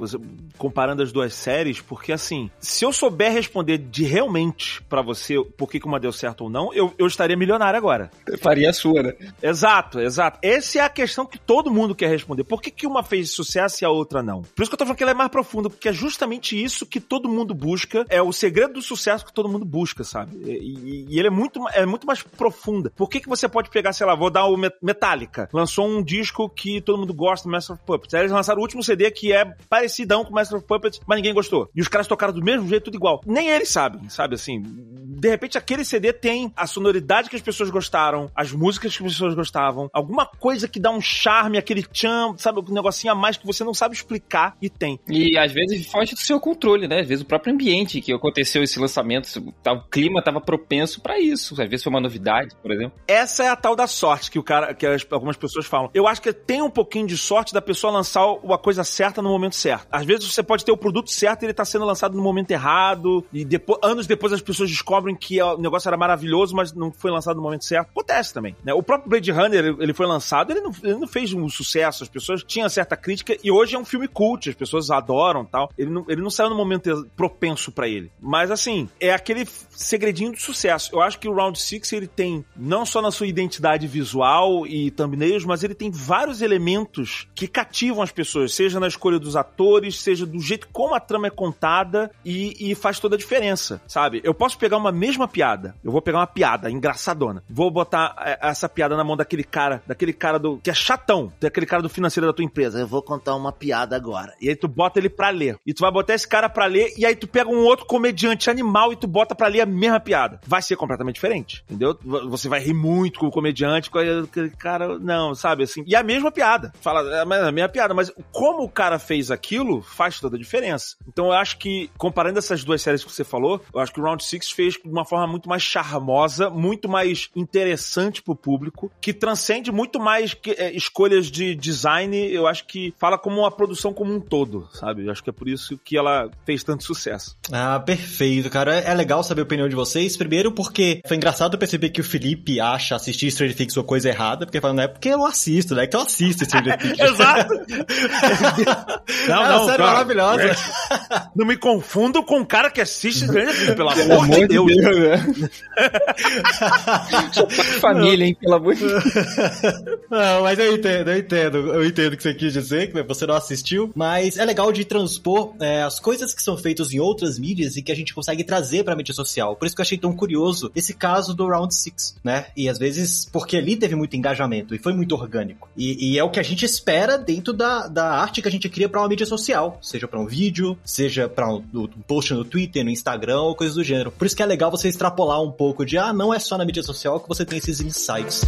[0.58, 5.68] Comparando as duas séries, porque assim, se eu souber responder de realmente para você por
[5.68, 8.10] que, que uma deu certo ou não, eu, eu estaria milionário agora.
[8.26, 9.12] Eu faria a sua, né?
[9.42, 10.38] Exato, exato.
[10.42, 12.44] Essa é a questão que todo mundo quer responder.
[12.44, 14.42] Por que, que uma fez sucesso e a outra não?
[14.42, 16.86] Por isso que eu tô falando que ela é mais profunda, porque é justamente isso
[16.86, 20.36] que todo mundo busca, é o segredo do sucesso que todo mundo busca, sabe?
[20.44, 22.92] E, e, e ele é muito, é muito mais profunda.
[22.96, 26.48] Por que, que você pode pegar, sei lá, vou dar o Metallica, lançou um disco
[26.48, 28.14] que todo mundo gosta, Master of Puppets.
[28.14, 31.34] Aí eles lançaram o último CD que é parecidão com Master of Puppets, mas ninguém
[31.34, 31.68] gostou.
[31.74, 33.20] E os caras tocaram do mesmo jeito, tudo igual.
[33.26, 34.62] Nem eles sabem, sabe assim?
[34.62, 39.12] De repente aquele CD tem a sonoridade que as pessoas gostaram, as músicas que as
[39.12, 43.36] pessoas gostavam, alguma coisa que dá um charme, aquele tchan, sabe, um negocinho a mais
[43.36, 45.00] que você não sabe explicar e tem.
[45.08, 47.00] E às vezes foge do seu controle, né?
[47.00, 49.26] Às vezes o próprio ambiente que aconteceu esse lançamento,
[49.66, 51.60] o clima estava propenso para isso.
[51.60, 52.92] Às vezes foi uma novidade, por exemplo.
[53.08, 55.90] Essa é a tal da sorte que o cara, que as, algumas pessoas falam.
[55.92, 59.28] Eu acho que tem um pouquinho de sorte da pessoa lançar a coisa certa no
[59.28, 59.88] momento certo.
[59.90, 62.50] Às vezes você pode ter o produto certo e ele tá sendo lançado no momento
[62.50, 66.92] errado e depois, anos depois as pessoas descobrem que o negócio era maravilhoso, mas não
[66.92, 67.88] foi lançado no momento certo.
[67.90, 68.74] Acontece também, né?
[68.74, 72.08] O próprio Blade Runner, ele foi lançado, ele não, ele não fez um sucesso, as
[72.08, 75.70] pessoas tinham certa crítica e hoje é um filme cult, as pessoas adoram tal.
[75.78, 78.10] Ele não, ele não saiu no momento propenso para ele.
[78.20, 80.90] Mas assim, é aquele segredinho do sucesso.
[80.92, 84.90] Eu acho que o Round Six ele tem não só na sua identidade visual e
[84.90, 90.00] thumbnails, mas ele tem vários elementos que cativam as pessoas, seja na escolha dos atores,
[90.00, 93.80] seja do jeito como como a trama é contada e, e faz toda a diferença,
[93.86, 94.20] sabe?
[94.24, 98.38] Eu posso pegar uma mesma piada, eu vou pegar uma piada engraçadona, vou botar é,
[98.42, 101.88] essa piada na mão daquele cara, daquele cara do que é chatão, daquele cara do
[101.88, 102.80] financeiro da tua empresa.
[102.80, 104.34] Eu vou contar uma piada agora.
[104.40, 105.56] E aí tu bota ele pra ler.
[105.64, 108.50] E tu vai botar esse cara pra ler e aí tu pega um outro comediante
[108.50, 110.40] animal e tu bota pra ler a mesma piada.
[110.44, 111.96] Vai ser completamente diferente, entendeu?
[112.02, 115.84] Você vai rir muito com o comediante, com aquele cara, não, sabe assim.
[115.86, 116.72] E a mesma piada.
[116.80, 120.79] Fala, é a mesma piada, mas como o cara fez aquilo faz toda a diferença.
[121.06, 124.02] Então eu acho que, comparando essas duas séries que você falou, eu acho que o
[124.02, 129.12] Round Six fez de uma forma muito mais charmosa, muito mais interessante pro público, que
[129.12, 133.92] transcende muito mais que, é, escolhas de design, eu acho que fala como uma produção
[133.92, 135.06] como um todo, sabe?
[135.06, 137.36] Eu acho que é por isso que ela fez tanto sucesso.
[137.52, 138.74] Ah, perfeito, cara.
[138.76, 140.16] É legal saber a opinião de vocês.
[140.16, 144.46] Primeiro porque foi engraçado perceber que o Felipe acha assistir Stranger Things uma coisa errada,
[144.46, 145.86] porque falando, é porque eu não assisto, né?
[145.86, 146.98] Que eu assisto Stranger Things.
[146.98, 147.54] Exato!
[149.28, 150.54] não, não, série maravilhosa.
[151.34, 154.66] Não me confundo com um cara que assiste Stranger Things, pelo amor de Deus.
[154.66, 155.50] De Deus né?
[157.80, 158.36] família, hein?
[158.40, 159.04] Pelo amor de Deus.
[160.10, 161.58] Não, mas eu entendo, eu entendo.
[161.58, 163.90] Eu entendo o que você quis dizer, que você não assistiu.
[163.94, 167.82] Mas é legal de transpor é, as coisas que são feitas em outras mídias e
[167.82, 169.56] que a gente consegue trazer pra mídia social.
[169.56, 172.46] Por isso que eu achei tão curioso esse caso do Round Six, né?
[172.56, 175.68] E às vezes, porque ali teve muito engajamento e foi muito orgânico.
[175.76, 178.68] E, e é o que a gente espera dentro da, da arte que a gente
[178.68, 180.49] cria para uma mídia social, seja para um vídeo,
[180.84, 184.10] seja para um, um, post no Twitter, no Instagram ou coisas do gênero.
[184.10, 186.64] Por isso que é legal você extrapolar um pouco de, ah, não é só na
[186.64, 188.42] mídia social que você tem esses insights.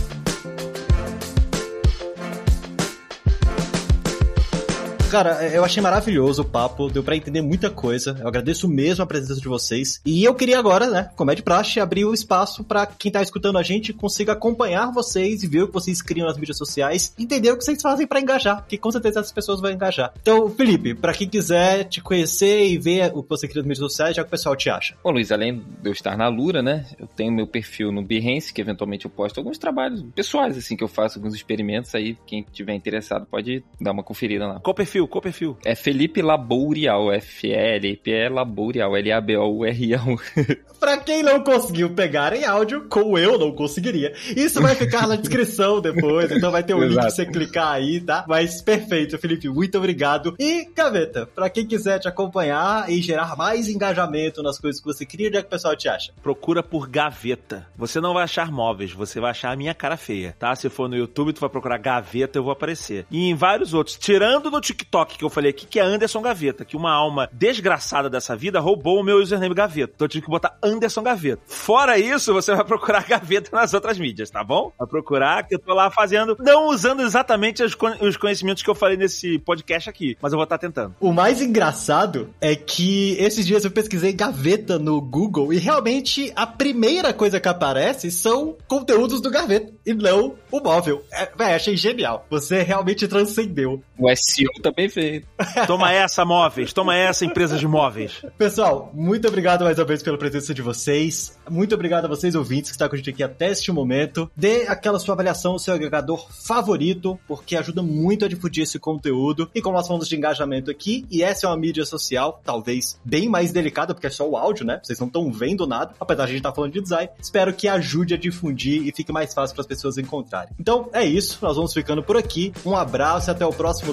[5.13, 8.17] Cara, eu achei maravilhoso o papo, deu para entender muita coisa.
[8.19, 10.01] Eu agradeço mesmo a presença de vocês.
[10.07, 13.21] E eu queria agora, né, como é de praxe, abrir o espaço para quem tá
[13.21, 17.15] escutando a gente consiga acompanhar vocês e ver o que vocês criam nas mídias sociais,
[17.19, 20.15] entender o que vocês fazem para engajar, porque com certeza essas pessoas vão engajar.
[20.23, 23.93] Então, Felipe, para quem quiser te conhecer e ver o que você cria nas mídias
[23.93, 24.97] sociais, já que o pessoal te acha.
[25.05, 28.51] Bom, Luiz, além de eu estar na Lura, né, eu tenho meu perfil no Behance,
[28.51, 32.47] que eventualmente eu posto alguns trabalhos pessoais, assim, que eu faço, alguns experimentos aí, quem
[32.51, 34.59] tiver interessado pode dar uma conferida lá.
[34.59, 35.02] Qual perfil?
[35.03, 35.09] Perfil?
[35.09, 35.57] Qual perfil?
[35.65, 40.21] É Felipe Labourial, F-L-P-E Labourial, L-A-B-O-U-R-I-A-U.
[40.79, 45.15] pra quem não conseguiu pegar em áudio, como eu não conseguiria, isso vai ficar na
[45.15, 48.25] descrição depois, então vai ter um link pra você clicar aí, tá?
[48.27, 50.35] Mas perfeito, Felipe, muito obrigado.
[50.39, 55.07] E, Gaveta, pra quem quiser te acompanhar e gerar mais engajamento nas coisas que você
[55.07, 56.13] cria, onde é que o pessoal te acha?
[56.21, 57.67] Procura por Gaveta.
[57.77, 60.55] Você não vai achar móveis, você vai achar a minha cara feia, tá?
[60.57, 63.07] Se for no YouTube, tu vai procurar Gaveta, eu vou aparecer.
[63.11, 66.21] E em vários outros, tirando no TikTok, TikTok que eu falei aqui, que é Anderson
[66.21, 69.93] Gaveta, que uma alma desgraçada dessa vida roubou o meu username Gaveta.
[69.95, 71.43] Então eu tive que botar Anderson Gaveta.
[71.47, 74.71] Fora isso, você vai procurar Gaveta nas outras mídias, tá bom?
[74.79, 78.97] Vai procurar, que eu tô lá fazendo, não usando exatamente os conhecimentos que eu falei
[78.99, 80.95] nesse podcast aqui, mas eu vou estar tá tentando.
[81.01, 86.47] O mais engraçado é que esses dias eu pesquisei Gaveta no Google e realmente a
[86.47, 91.03] primeira coisa que aparece são conteúdos do Gaveta e não o móvel.
[91.11, 92.27] É, véio, achei genial.
[92.29, 93.83] Você realmente transcendeu.
[93.99, 95.29] O SEO também bem feito.
[95.67, 96.73] Toma essa, móveis.
[96.73, 98.25] Toma essa, empresa de móveis.
[98.37, 101.39] Pessoal, muito obrigado mais uma vez pela presença de vocês.
[101.49, 104.31] Muito obrigado a vocês, ouvintes, que estão com a gente aqui até este momento.
[104.37, 109.51] Dê aquela sua avaliação, o seu agregador favorito, porque ajuda muito a difundir esse conteúdo.
[109.55, 113.29] E como nós falamos de engajamento aqui, e essa é uma mídia social, talvez bem
[113.29, 114.81] mais delicada, porque é só o áudio, né?
[114.83, 117.09] Vocês não estão vendo nada, apesar de a gente estar tá falando de design.
[117.21, 120.53] Espero que ajude a difundir e fique mais fácil para as pessoas encontrarem.
[120.59, 121.39] Então, é isso.
[121.41, 122.53] Nós vamos ficando por aqui.
[122.65, 123.93] Um abraço e até o próximo